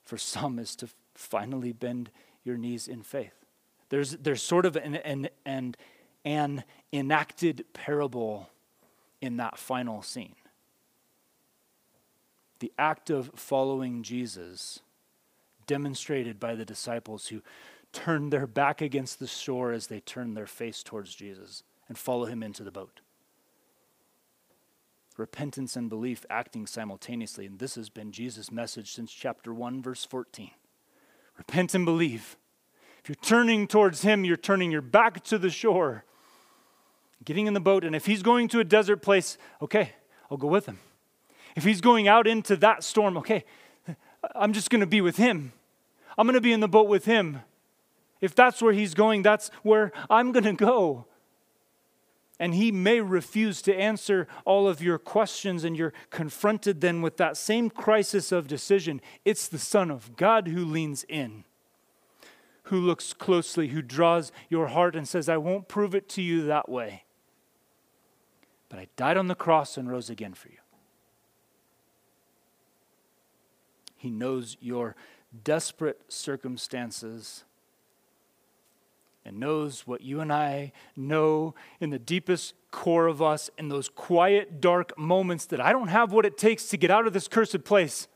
for 0.03 0.17
some 0.17 0.59
is 0.59 0.75
to 0.77 0.89
finally 1.13 1.73
bend 1.73 2.11
your 2.43 2.57
knees 2.57 2.87
in 2.87 3.01
faith. 3.01 3.45
There's, 3.89 4.11
there's 4.11 4.41
sort 4.41 4.65
of 4.65 4.75
an, 4.75 4.95
an, 4.95 5.29
an 5.45 5.75
an 6.25 6.63
enacted 6.91 7.63
parable 7.73 8.49
in 9.21 9.37
that 9.37 9.57
final 9.57 10.01
scene. 10.01 10.35
The 12.59 12.73
act 12.77 13.09
of 13.09 13.31
following 13.35 14.01
Jesus, 14.01 14.79
demonstrated 15.67 16.39
by 16.39 16.55
the 16.55 16.65
disciples 16.65 17.27
who 17.27 17.41
turn 17.93 18.29
their 18.29 18.47
back 18.47 18.81
against 18.81 19.19
the 19.19 19.27
shore 19.27 19.71
as 19.71 19.87
they 19.87 19.99
turn 19.99 20.33
their 20.33 20.47
face 20.47 20.83
towards 20.83 21.15
Jesus 21.15 21.63
and 21.87 21.97
follow 21.97 22.25
him 22.25 22.43
into 22.43 22.63
the 22.63 22.71
boat. 22.71 23.01
Repentance 25.17 25.77
and 25.77 25.89
belief 25.89 26.25
acting 26.29 26.67
simultaneously. 26.67 27.45
And 27.45 27.59
this 27.59 27.75
has 27.75 27.89
been 27.89 28.11
Jesus' 28.11 28.51
message 28.51 28.91
since 28.91 29.13
chapter 29.13 29.53
1, 29.53 29.81
verse 29.81 30.03
14. 30.03 30.51
Repent 31.37 31.73
and 31.73 31.85
believe. 31.85 32.35
If 33.01 33.09
you're 33.09 33.15
turning 33.15 33.67
towards 33.67 34.01
him, 34.01 34.25
you're 34.25 34.35
turning 34.35 34.71
your 34.71 34.81
back 34.81 35.23
to 35.25 35.37
the 35.37 35.49
shore 35.49 36.03
getting 37.23 37.47
in 37.47 37.53
the 37.53 37.59
boat, 37.59 37.83
and 37.83 37.95
if 37.95 38.05
he's 38.05 38.21
going 38.21 38.47
to 38.49 38.59
a 38.59 38.63
desert 38.63 39.01
place, 39.01 39.37
okay, 39.61 39.93
I'll 40.29 40.37
go 40.37 40.47
with 40.47 40.65
him. 40.65 40.79
If 41.55 41.63
he's 41.63 41.81
going 41.81 42.07
out 42.07 42.27
into 42.27 42.55
that 42.57 42.83
storm, 42.83 43.17
okay, 43.17 43.45
I'm 44.35 44.53
just 44.53 44.69
going 44.69 44.81
to 44.81 44.87
be 44.87 45.01
with 45.01 45.17
him. 45.17 45.53
I'm 46.17 46.27
going 46.27 46.35
to 46.35 46.41
be 46.41 46.53
in 46.53 46.59
the 46.59 46.67
boat 46.67 46.87
with 46.87 47.05
him. 47.05 47.41
If 48.21 48.35
that's 48.35 48.61
where 48.61 48.73
he's 48.73 48.93
going, 48.93 49.21
that's 49.21 49.49
where 49.63 49.91
I'm 50.09 50.31
going 50.31 50.43
to 50.45 50.53
go. 50.53 51.05
And 52.37 52.53
he 52.53 52.71
may 52.71 52.99
refuse 52.99 53.61
to 53.61 53.73
answer 53.73 54.27
all 54.43 54.67
of 54.67 54.81
your 54.81 54.97
questions, 54.97 55.63
and 55.63 55.77
you're 55.77 55.93
confronted 56.09 56.81
then 56.81 57.01
with 57.01 57.15
that 57.17 57.37
same 57.37 57.69
crisis 57.69 58.33
of 58.33 58.47
decision. 58.47 58.99
It's 59.23 59.47
the 59.47 59.59
Son 59.59 59.89
of 59.89 60.17
God 60.17 60.49
who 60.49 60.65
leans 60.65 61.05
in, 61.07 61.45
who 62.63 62.81
looks 62.81 63.13
closely, 63.13 63.69
who 63.69 63.81
draws 63.81 64.33
your 64.49 64.67
heart 64.67 64.97
and 64.97 65.07
says, 65.07 65.29
I 65.29 65.37
won't 65.37 65.69
prove 65.69 65.95
it 65.95 66.09
to 66.09 66.21
you 66.21 66.45
that 66.45 66.67
way 66.67 67.04
but 68.69 68.79
I 68.79 68.87
died 68.95 69.17
on 69.17 69.27
the 69.27 69.35
cross 69.35 69.77
and 69.77 69.89
rose 69.89 70.09
again 70.09 70.33
for 70.33 70.49
you. 70.49 70.57
He 73.97 74.09
knows 74.09 74.57
your 74.59 74.95
desperate 75.43 76.01
circumstances 76.09 77.43
and 79.25 79.39
knows 79.39 79.87
what 79.87 80.01
you 80.01 80.21
and 80.21 80.31
I 80.31 80.71
know 80.95 81.55
in 81.79 81.89
the 81.89 81.97
deepest 81.97 82.53
core 82.69 83.07
of 83.07 83.21
us 83.21 83.49
in 83.57 83.69
those 83.69 83.89
quiet, 83.89 84.61
dark 84.61 84.97
moments 84.97 85.45
that 85.47 85.59
I 85.59 85.71
don't 85.71 85.87
have 85.87 86.11
what 86.11 86.25
it 86.25 86.37
takes 86.37 86.67
to 86.67 86.77
get 86.77 86.91
out 86.91 87.07
of 87.07 87.13
this 87.13 87.27
cursed 87.27 87.63
place. 87.63 88.07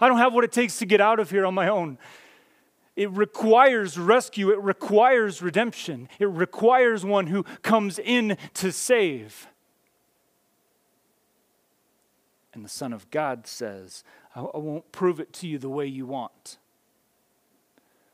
I 0.00 0.08
don't 0.08 0.18
have 0.18 0.34
what 0.34 0.44
it 0.44 0.52
takes 0.52 0.78
to 0.78 0.86
get 0.86 1.00
out 1.00 1.18
of 1.18 1.30
here 1.30 1.46
on 1.46 1.54
my 1.54 1.68
own. 1.68 1.98
It 2.96 3.10
requires 3.12 3.96
rescue, 3.96 4.50
it 4.50 4.60
requires 4.60 5.40
redemption, 5.40 6.08
it 6.18 6.26
requires 6.26 7.04
one 7.04 7.28
who 7.28 7.44
comes 7.62 7.98
in 7.98 8.36
to 8.54 8.72
save. 8.72 9.46
And 12.52 12.64
the 12.64 12.68
Son 12.68 12.92
of 12.92 13.10
God 13.10 13.46
says, 13.46 14.02
I, 14.34 14.40
I 14.40 14.58
won't 14.58 14.90
prove 14.92 15.20
it 15.20 15.32
to 15.34 15.46
you 15.46 15.58
the 15.58 15.68
way 15.68 15.86
you 15.86 16.06
want, 16.06 16.58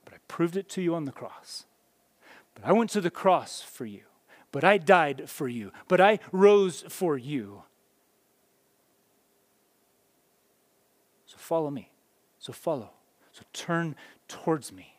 but 0.05 0.15
I 0.15 0.19
proved 0.29 0.57
it 0.57 0.69
to 0.71 0.83
you 0.83 0.95
on 0.95 1.05
the 1.05 1.13
cross. 1.13 1.65
But 2.55 2.65
I 2.65 2.73
went 2.73 2.91
to 2.91 3.01
the 3.01 3.11
cross 3.11 3.61
for 3.63 3.87
you. 3.87 4.03
But 4.53 4.65
I 4.65 4.79
died 4.79 5.29
for 5.29 5.49
you. 5.49 5.73
But 5.89 6.01
I 6.01 6.19
rose 6.33 6.85
for 6.89 7.19
you. 7.19 7.63
So 11.27 11.37
follow 11.37 11.71
me. 11.71 11.91
So 12.39 12.53
follow. 12.53 12.91
So 13.33 13.43
turn 13.53 13.97
towards 14.29 14.73
me. 14.73 14.95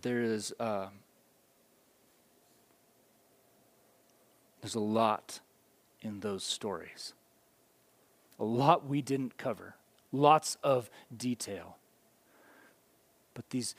There 0.00 0.22
is. 0.22 0.52
Uh, 0.58 0.88
There's 4.68 4.74
a 4.74 4.80
lot 4.80 5.40
in 6.02 6.20
those 6.20 6.44
stories. 6.44 7.14
A 8.38 8.44
lot 8.44 8.86
we 8.86 9.00
didn't 9.00 9.38
cover, 9.38 9.76
lots 10.12 10.58
of 10.62 10.90
detail. 11.16 11.78
But 13.32 13.48
these 13.48 13.74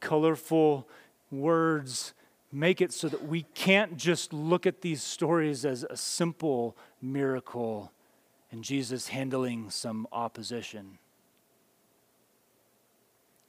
colorful 0.00 0.88
words 1.30 2.12
make 2.50 2.80
it 2.80 2.92
so 2.92 3.08
that 3.08 3.24
we 3.24 3.42
can't 3.54 3.96
just 3.96 4.32
look 4.32 4.66
at 4.66 4.80
these 4.80 5.00
stories 5.00 5.64
as 5.64 5.84
a 5.88 5.96
simple 5.96 6.76
miracle 7.00 7.92
and 8.50 8.64
Jesus 8.64 9.06
handling 9.06 9.70
some 9.70 10.08
opposition. 10.10 10.98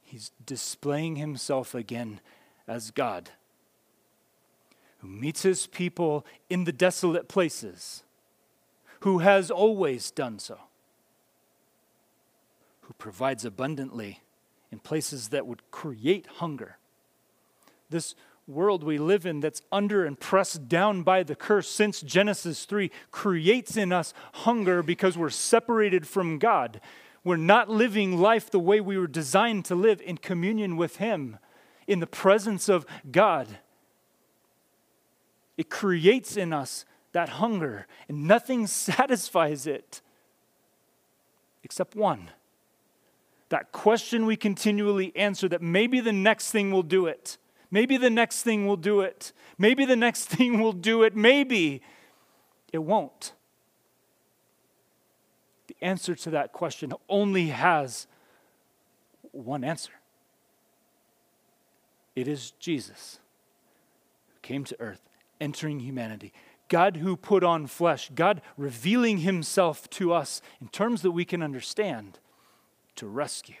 He's 0.00 0.30
displaying 0.46 1.16
himself 1.16 1.74
again 1.74 2.20
as 2.68 2.92
God 2.92 3.30
who 5.04 5.10
meets 5.10 5.42
his 5.42 5.66
people 5.66 6.24
in 6.48 6.64
the 6.64 6.72
desolate 6.72 7.28
places, 7.28 8.04
who 9.00 9.18
has 9.18 9.50
always 9.50 10.10
done 10.10 10.38
so, 10.38 10.58
who 12.80 12.94
provides 12.94 13.44
abundantly 13.44 14.20
in 14.72 14.78
places 14.78 15.28
that 15.28 15.46
would 15.46 15.60
create 15.70 16.26
hunger. 16.38 16.78
This 17.90 18.14
world 18.46 18.82
we 18.82 18.96
live 18.96 19.26
in 19.26 19.40
that's 19.40 19.60
under 19.70 20.06
and 20.06 20.18
pressed 20.18 20.70
down 20.70 21.02
by 21.02 21.22
the 21.22 21.34
curse 21.34 21.68
since 21.68 22.00
Genesis 22.00 22.64
3 22.64 22.90
creates 23.10 23.76
in 23.76 23.92
us 23.92 24.14
hunger 24.32 24.82
because 24.82 25.18
we're 25.18 25.28
separated 25.28 26.06
from 26.06 26.38
God. 26.38 26.80
We're 27.22 27.36
not 27.36 27.68
living 27.68 28.16
life 28.16 28.50
the 28.50 28.58
way 28.58 28.80
we 28.80 28.96
were 28.96 29.06
designed 29.06 29.66
to 29.66 29.74
live 29.74 30.00
in 30.00 30.16
communion 30.16 30.78
with 30.78 30.96
Him, 30.96 31.36
in 31.86 32.00
the 32.00 32.06
presence 32.06 32.70
of 32.70 32.86
God. 33.10 33.58
It 35.56 35.70
creates 35.70 36.36
in 36.36 36.52
us 36.52 36.84
that 37.12 37.28
hunger, 37.30 37.86
and 38.08 38.26
nothing 38.26 38.66
satisfies 38.66 39.66
it 39.66 40.00
except 41.62 41.94
one. 41.96 42.30
That 43.48 43.72
question 43.72 44.26
we 44.26 44.36
continually 44.36 45.12
answer 45.16 45.48
that 45.48 45.62
maybe 45.62 46.00
the 46.00 46.12
next 46.12 46.50
thing 46.50 46.70
will 46.70 46.82
do 46.82 47.06
it. 47.06 47.38
Maybe 47.70 47.96
the 47.96 48.10
next 48.10 48.42
thing 48.42 48.66
will 48.66 48.76
do 48.76 49.00
it. 49.00 49.32
Maybe 49.58 49.84
the 49.84 49.96
next 49.96 50.26
thing 50.34 50.60
will 50.60 50.72
do 50.72 51.02
it. 51.02 51.16
Maybe 51.16 51.82
it 52.72 52.78
won't. 52.78 53.32
The 55.68 55.76
answer 55.80 56.14
to 56.14 56.30
that 56.30 56.52
question 56.52 56.92
only 57.08 57.46
has 57.48 58.06
one 59.32 59.64
answer 59.64 59.92
it 62.14 62.28
is 62.28 62.52
Jesus 62.60 63.18
who 64.32 64.38
came 64.40 64.64
to 64.64 64.76
earth, 64.80 65.00
entering 65.40 65.80
humanity. 65.80 66.32
God 66.68 66.96
who 66.96 67.16
put 67.16 67.44
on 67.44 67.66
flesh, 67.66 68.10
God 68.14 68.40
revealing 68.56 69.18
himself 69.18 69.88
to 69.90 70.12
us 70.12 70.40
in 70.60 70.68
terms 70.68 71.02
that 71.02 71.10
we 71.10 71.24
can 71.24 71.42
understand 71.42 72.18
to 72.96 73.06
rescue. 73.06 73.56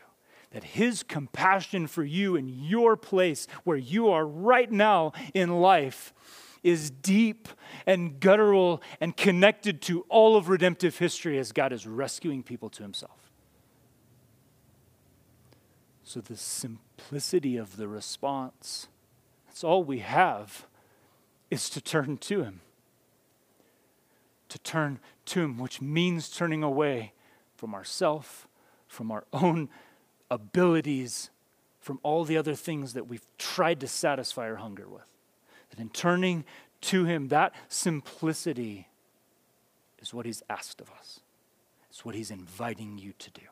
That 0.52 0.64
his 0.64 1.02
compassion 1.02 1.86
for 1.86 2.04
you 2.04 2.36
in 2.36 2.48
your 2.48 2.96
place, 2.96 3.46
where 3.64 3.76
you 3.76 4.08
are 4.08 4.26
right 4.26 4.70
now 4.70 5.12
in 5.34 5.60
life, 5.60 6.14
is 6.62 6.90
deep 6.90 7.48
and 7.86 8.18
guttural 8.18 8.82
and 9.00 9.16
connected 9.16 9.82
to 9.82 10.06
all 10.08 10.36
of 10.36 10.48
redemptive 10.48 10.98
history 10.98 11.38
as 11.38 11.52
God 11.52 11.72
is 11.72 11.86
rescuing 11.86 12.42
people 12.42 12.70
to 12.70 12.82
himself. 12.82 13.30
So, 16.02 16.20
the 16.20 16.36
simplicity 16.36 17.56
of 17.56 17.76
the 17.76 17.88
response, 17.88 18.88
that's 19.46 19.64
all 19.64 19.84
we 19.84 20.00
have, 20.00 20.66
is 21.54 21.70
to 21.70 21.80
turn 21.80 22.18
to 22.18 22.42
him. 22.42 22.60
To 24.50 24.58
turn 24.58 25.00
to 25.26 25.40
him, 25.40 25.58
which 25.58 25.80
means 25.80 26.28
turning 26.28 26.62
away 26.62 27.12
from 27.56 27.74
ourself, 27.74 28.46
from 28.86 29.10
our 29.10 29.24
own 29.32 29.70
abilities, 30.30 31.30
from 31.80 32.00
all 32.02 32.24
the 32.24 32.36
other 32.36 32.54
things 32.54 32.92
that 32.94 33.06
we've 33.06 33.26
tried 33.38 33.80
to 33.80 33.86
satisfy 33.86 34.48
our 34.48 34.56
hunger 34.56 34.88
with. 34.88 35.10
And 35.70 35.80
in 35.80 35.90
turning 35.90 36.44
to 36.82 37.04
Him, 37.04 37.28
that 37.28 37.54
simplicity 37.68 38.88
is 39.98 40.14
what 40.14 40.26
He's 40.26 40.42
asked 40.48 40.80
of 40.80 40.90
us. 40.90 41.20
It's 41.90 42.04
what 42.04 42.14
He's 42.14 42.30
inviting 42.30 42.98
you 42.98 43.12
to 43.18 43.30
do. 43.30 43.42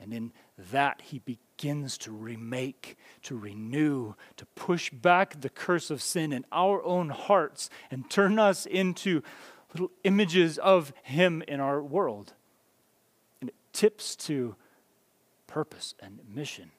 And 0.00 0.12
in 0.12 0.32
that, 0.70 1.00
He 1.02 1.18
begins 1.20 1.98
to 1.98 2.12
remake, 2.12 2.96
to 3.22 3.36
renew, 3.36 4.14
to 4.36 4.46
push 4.54 4.90
back 4.90 5.40
the 5.40 5.48
curse 5.48 5.90
of 5.90 6.02
sin 6.02 6.32
in 6.32 6.44
our 6.52 6.82
own 6.84 7.10
hearts 7.10 7.70
and 7.90 8.08
turn 8.10 8.38
us 8.38 8.66
into 8.66 9.22
little 9.72 9.90
images 10.04 10.58
of 10.58 10.92
Him 11.02 11.42
in 11.48 11.60
our 11.60 11.82
world. 11.82 12.34
And 13.40 13.50
it 13.50 13.56
tips 13.72 14.16
to 14.16 14.56
purpose 15.46 15.94
and 16.00 16.20
mission 16.28 16.70